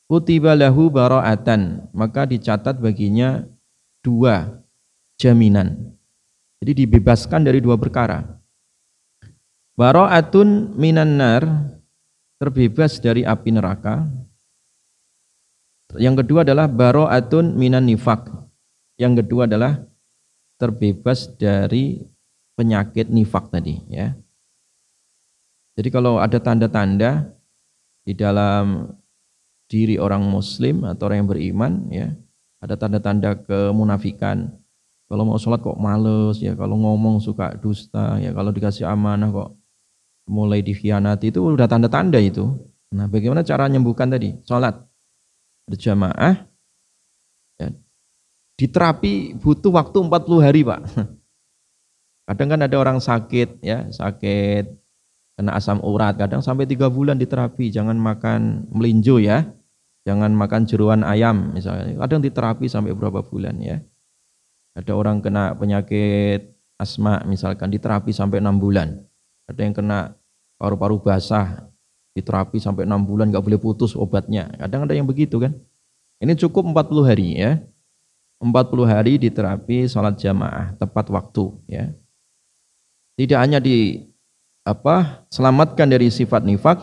Kutiba 0.06 0.54
lahu 0.54 0.94
bara'atan, 0.94 1.90
maka 1.90 2.22
dicatat 2.22 2.78
baginya 2.78 3.50
dua 3.98 4.62
jaminan. 5.18 5.98
Jadi 6.62 6.86
dibebaskan 6.86 7.42
dari 7.42 7.58
dua 7.58 7.74
perkara. 7.74 8.38
Bara'atun 9.74 10.78
minan 10.78 11.18
nar, 11.18 11.42
terbebas 12.38 13.02
dari 13.02 13.26
api 13.26 13.50
neraka. 13.50 14.06
Yang 15.98 16.24
kedua 16.24 16.46
adalah 16.46 16.70
bara'atun 16.70 17.52
minan 17.58 17.84
nifak, 17.84 18.47
yang 18.98 19.14
kedua 19.14 19.46
adalah 19.46 19.78
terbebas 20.58 21.30
dari 21.38 22.02
penyakit 22.58 23.08
nifak 23.08 23.48
tadi 23.54 23.78
ya. 23.86 24.12
Jadi 25.78 25.88
kalau 25.94 26.18
ada 26.18 26.42
tanda-tanda 26.42 27.30
di 28.02 28.10
dalam 28.18 28.90
diri 29.70 29.94
orang 29.94 30.26
muslim 30.26 30.82
atau 30.82 31.06
orang 31.06 31.22
yang 31.22 31.30
beriman 31.30 31.72
ya, 31.94 32.10
ada 32.58 32.74
tanda-tanda 32.74 33.38
kemunafikan. 33.38 34.50
Kalau 35.06 35.22
mau 35.24 35.38
sholat 35.38 35.62
kok 35.62 35.78
males 35.78 36.42
ya, 36.42 36.58
kalau 36.58 36.74
ngomong 36.76 37.22
suka 37.22 37.54
dusta 37.56 38.18
ya, 38.18 38.34
kalau 38.34 38.50
dikasih 38.50 38.90
amanah 38.90 39.30
kok 39.30 39.50
mulai 40.26 40.60
dikhianati 40.60 41.30
itu 41.30 41.40
udah 41.40 41.70
tanda-tanda 41.70 42.18
itu. 42.18 42.44
Nah, 42.92 43.06
bagaimana 43.06 43.46
cara 43.46 43.70
menyembuhkan 43.70 44.10
tadi? 44.10 44.34
Sholat 44.42 44.74
berjamaah 45.70 46.48
di 48.58 48.66
terapi 48.66 49.38
butuh 49.38 49.70
waktu 49.70 49.96
40 50.02 50.42
hari 50.42 50.66
Pak. 50.66 50.80
Kadang 52.28 52.48
kan 52.52 52.60
ada 52.60 52.76
orang 52.76 52.98
sakit 52.98 53.62
ya, 53.64 53.88
sakit 53.88 54.68
kena 55.38 55.54
asam 55.54 55.78
urat, 55.80 56.18
kadang 56.18 56.42
sampai 56.42 56.66
tiga 56.66 56.90
bulan 56.90 57.14
di 57.14 57.24
terapi, 57.24 57.70
jangan 57.70 57.94
makan 57.94 58.66
melinjo 58.74 59.22
ya, 59.22 59.46
jangan 60.02 60.34
makan 60.34 60.66
jeruan 60.66 61.06
ayam 61.06 61.54
misalnya. 61.54 61.94
Kadang 61.94 62.20
di 62.20 62.34
terapi 62.34 62.66
sampai 62.66 62.90
berapa 62.92 63.22
bulan 63.22 63.54
ya. 63.62 63.78
Ada 64.74 64.92
orang 64.98 65.22
kena 65.22 65.54
penyakit 65.54 66.58
asma 66.76 67.22
misalkan 67.24 67.70
di 67.70 67.78
terapi 67.78 68.10
sampai 68.10 68.42
enam 68.42 68.58
bulan. 68.58 68.98
Ada 69.46 69.60
yang 69.62 69.72
kena 69.78 70.18
paru-paru 70.58 71.00
basah 71.00 71.70
di 72.12 72.20
terapi 72.20 72.58
sampai 72.58 72.82
enam 72.84 73.06
bulan 73.06 73.30
nggak 73.30 73.40
boleh 73.46 73.62
putus 73.62 73.94
obatnya. 73.94 74.50
Kadang 74.58 74.90
ada 74.90 74.92
yang 74.92 75.06
begitu 75.06 75.38
kan. 75.38 75.54
Ini 76.18 76.34
cukup 76.34 76.66
40 76.66 77.06
hari 77.06 77.38
ya. 77.38 77.62
40 78.38 78.86
hari 78.86 79.18
diterapi 79.18 79.90
sholat 79.90 80.14
jamaah 80.14 80.74
tepat 80.78 81.10
waktu 81.10 81.44
ya. 81.66 81.90
Tidak 83.18 83.34
hanya 83.34 83.58
di 83.58 84.06
apa 84.62 85.26
selamatkan 85.26 85.90
dari 85.90 86.06
sifat 86.06 86.46
nifak, 86.46 86.78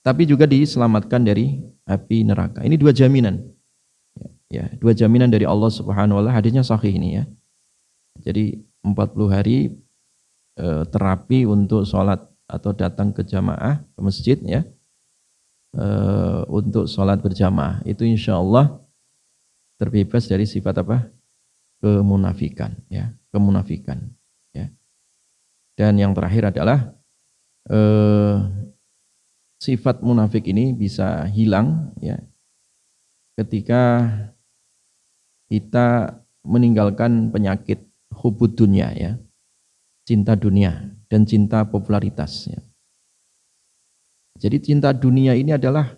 tapi 0.00 0.24
juga 0.24 0.48
diselamatkan 0.48 1.20
dari 1.20 1.60
api 1.84 2.24
neraka. 2.24 2.64
Ini 2.64 2.80
dua 2.80 2.96
jaminan. 2.96 3.44
Ya, 4.16 4.28
ya 4.48 4.64
dua 4.80 4.96
jaminan 4.96 5.28
dari 5.28 5.44
Allah 5.44 5.68
Subhanahu 5.68 6.16
wa 6.16 6.22
taala. 6.24 6.32
Hadisnya 6.32 6.64
sahih 6.64 6.96
ini 6.96 7.20
ya. 7.20 7.24
Jadi 8.24 8.56
40 8.80 9.28
hari 9.28 9.76
e, 10.56 10.66
terapi 10.88 11.44
untuk 11.44 11.84
sholat 11.84 12.24
atau 12.48 12.70
datang 12.72 13.12
ke 13.12 13.20
jamaah 13.20 13.84
ke 13.84 14.00
masjid 14.00 14.38
ya. 14.40 14.64
E, 15.76 15.86
untuk 16.48 16.88
sholat 16.88 17.20
berjamaah 17.20 17.84
itu 17.84 18.08
insya 18.08 18.40
Allah 18.40 18.80
terbebas 19.76 20.28
dari 20.28 20.48
sifat 20.48 20.82
apa? 20.82 20.98
kemunafikan 21.76 22.72
ya, 22.88 23.12
kemunafikan 23.28 24.00
ya. 24.56 24.72
Dan 25.76 26.00
yang 26.00 26.16
terakhir 26.16 26.56
adalah 26.56 26.96
eh, 27.68 28.36
sifat 29.60 30.00
munafik 30.00 30.48
ini 30.48 30.72
bisa 30.72 31.28
hilang 31.28 31.92
ya 32.00 32.16
ketika 33.36 34.08
kita 35.52 36.16
meninggalkan 36.44 37.28
penyakit 37.28 37.84
hubud 38.08 38.56
dunia 38.56 38.88
ya 38.96 39.12
cinta 40.08 40.32
dunia 40.38 40.96
dan 41.10 41.26
cinta 41.26 41.66
popularitas 41.66 42.48
ya. 42.48 42.60
Jadi 44.36 44.60
cinta 44.60 44.92
dunia 44.92 45.32
ini 45.32 45.56
adalah 45.56 45.96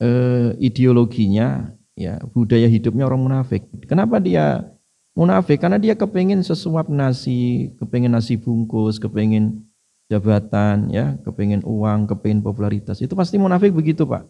eh, 0.00 0.52
ideologinya 0.60 1.72
ya 1.96 2.20
budaya 2.30 2.68
hidupnya 2.68 3.08
orang 3.08 3.24
munafik. 3.24 3.64
Kenapa 3.88 4.20
dia 4.20 4.68
munafik? 5.16 5.58
Karena 5.58 5.80
dia 5.80 5.96
kepengen 5.96 6.44
sesuap 6.44 6.92
nasi, 6.92 7.72
kepengen 7.80 8.12
nasi 8.12 8.36
bungkus, 8.36 9.00
kepengen 9.00 9.64
jabatan, 10.06 10.92
ya, 10.94 11.18
kepingin 11.26 11.66
uang, 11.66 12.06
kepingin 12.06 12.44
popularitas. 12.44 13.02
Itu 13.02 13.18
pasti 13.18 13.40
munafik 13.40 13.74
begitu, 13.74 14.06
Pak. 14.06 14.28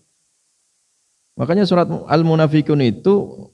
Makanya 1.37 1.69
surat 1.69 1.85
Al-Munafikun 1.85 2.81
itu 2.81 3.45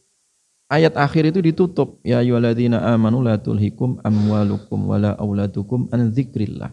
ayat 0.71 0.95
akhir 0.95 1.35
itu 1.35 1.43
ditutup 1.43 1.99
ya 2.07 2.23
ayyuhalladzina 2.23 2.79
amanu 2.95 3.27
la 3.27 3.43
tulhikum 3.43 3.99
amwalukum 4.07 4.87
wala 4.87 5.19
auladukum 5.19 5.91
an 5.91 6.15
dzikrillah. 6.15 6.71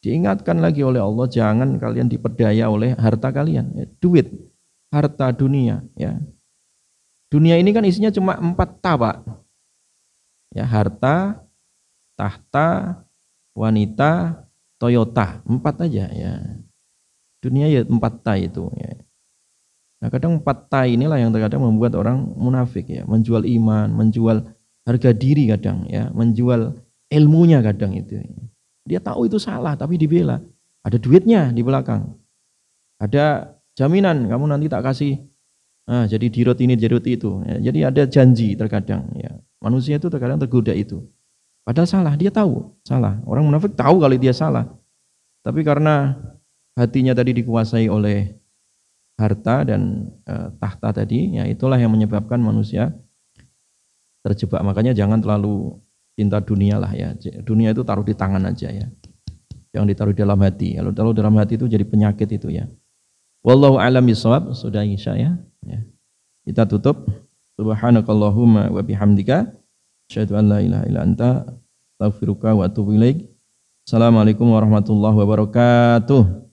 Diingatkan 0.00 0.60
lagi 0.64 0.80
oleh 0.80 1.04
Allah 1.04 1.28
jangan 1.28 1.76
kalian 1.76 2.08
diperdaya 2.08 2.72
oleh 2.72 2.96
harta 2.96 3.28
kalian, 3.28 3.76
ya, 3.76 3.84
duit, 4.00 4.32
harta 4.94 5.34
dunia, 5.34 5.82
ya. 5.98 6.14
Dunia 7.34 7.58
ini 7.58 7.74
kan 7.74 7.82
isinya 7.82 8.14
cuma 8.14 8.38
empat 8.38 8.78
ta, 8.78 8.94
Pak. 8.94 9.26
Ya, 10.54 10.62
harta, 10.62 11.42
tahta, 12.14 13.02
wanita, 13.58 14.44
Toyota, 14.78 15.40
empat 15.46 15.86
aja 15.86 16.10
ya. 16.10 16.34
Dunia 17.38 17.70
ya 17.70 17.86
empat 17.86 18.20
ta 18.20 18.34
itu 18.34 18.68
ya. 18.74 19.00
Nah 20.02 20.08
kadang 20.10 20.42
empat 20.42 20.68
ta 20.68 20.84
inilah 20.84 21.16
yang 21.16 21.30
terkadang 21.30 21.62
membuat 21.62 21.94
orang 21.94 22.20
munafik 22.36 22.90
ya, 22.90 23.06
menjual 23.06 23.46
iman, 23.46 23.88
menjual 23.94 24.44
harga 24.84 25.10
diri 25.14 25.48
kadang 25.48 25.86
ya, 25.88 26.10
menjual 26.12 26.74
ilmunya 27.08 27.62
kadang 27.62 27.94
itu. 27.94 28.20
Dia 28.84 29.00
tahu 29.00 29.30
itu 29.30 29.38
salah 29.40 29.78
tapi 29.78 29.96
dibela. 29.96 30.42
Ada 30.84 31.00
duitnya 31.00 31.48
di 31.54 31.64
belakang. 31.64 32.12
Ada 33.00 33.53
jaminan 33.74 34.30
kamu 34.30 34.44
nanti 34.50 34.66
tak 34.70 34.86
kasih 34.86 35.18
Nah, 35.84 36.08
jadi 36.08 36.32
dirot 36.32 36.58
ini, 36.64 36.74
dirot 36.80 37.04
itu. 37.04 37.44
Ya, 37.44 37.56
jadi 37.70 37.78
ada 37.92 38.02
janji 38.08 38.56
terkadang. 38.56 39.04
Ya. 39.20 39.36
Manusia 39.60 40.00
itu 40.00 40.08
terkadang 40.08 40.40
tergoda 40.40 40.72
itu. 40.72 41.04
Padahal 41.64 41.88
salah, 41.88 42.14
dia 42.16 42.32
tahu 42.32 42.72
salah. 42.84 43.20
Orang 43.28 43.48
munafik 43.48 43.76
tahu 43.76 44.00
kalau 44.00 44.16
dia 44.16 44.32
salah. 44.32 44.68
Tapi 45.44 45.60
karena 45.60 46.16
hatinya 46.76 47.12
tadi 47.12 47.36
dikuasai 47.36 47.88
oleh 47.88 48.32
harta 49.20 49.64
dan 49.64 50.08
e, 50.24 50.34
tahta 50.56 51.04
tadi, 51.04 51.36
ya 51.36 51.44
itulah 51.44 51.76
yang 51.76 51.92
menyebabkan 51.92 52.40
manusia 52.40 52.92
terjebak. 54.24 54.64
Makanya 54.64 54.96
jangan 54.96 55.20
terlalu 55.20 55.80
cinta 56.16 56.40
dunia 56.40 56.80
lah 56.80 56.92
ya. 56.96 57.12
Dunia 57.44 57.76
itu 57.76 57.84
taruh 57.84 58.04
di 58.04 58.16
tangan 58.16 58.40
aja 58.44 58.72
ya. 58.72 58.88
Jangan 59.72 59.88
ditaruh 59.88 60.12
di 60.16 60.20
dalam 60.20 60.40
hati. 60.40 60.80
Kalau 60.80 60.92
taruh 60.96 61.12
dalam 61.12 61.36
hati 61.36 61.60
itu 61.60 61.68
jadi 61.68 61.84
penyakit 61.84 62.28
itu 62.40 62.48
ya. 62.52 62.64
Wallahu 63.44 63.76
a'lam 63.76 64.08
bishawab. 64.08 64.56
Sudah 64.56 64.82
Isya 64.88 65.20
ya. 65.20 65.30
ya. 65.68 65.78
Kita 66.48 66.64
tutup. 66.64 67.04
Subhanakallahumma 67.54 68.72
wa 68.74 68.82
bihamdika 68.82 69.54
asyhadu 70.10 70.34
an 70.34 70.50
la 70.50 70.58
ilaha 70.58 70.84
illa 70.90 71.00
anta 71.06 71.30
astaghfiruka 71.94 72.50
wa 72.50 72.66
atubu 72.66 72.98
ilaik. 72.98 73.30
Assalamualaikum 73.86 74.50
warahmatullahi 74.50 75.14
wabarakatuh. 75.22 76.43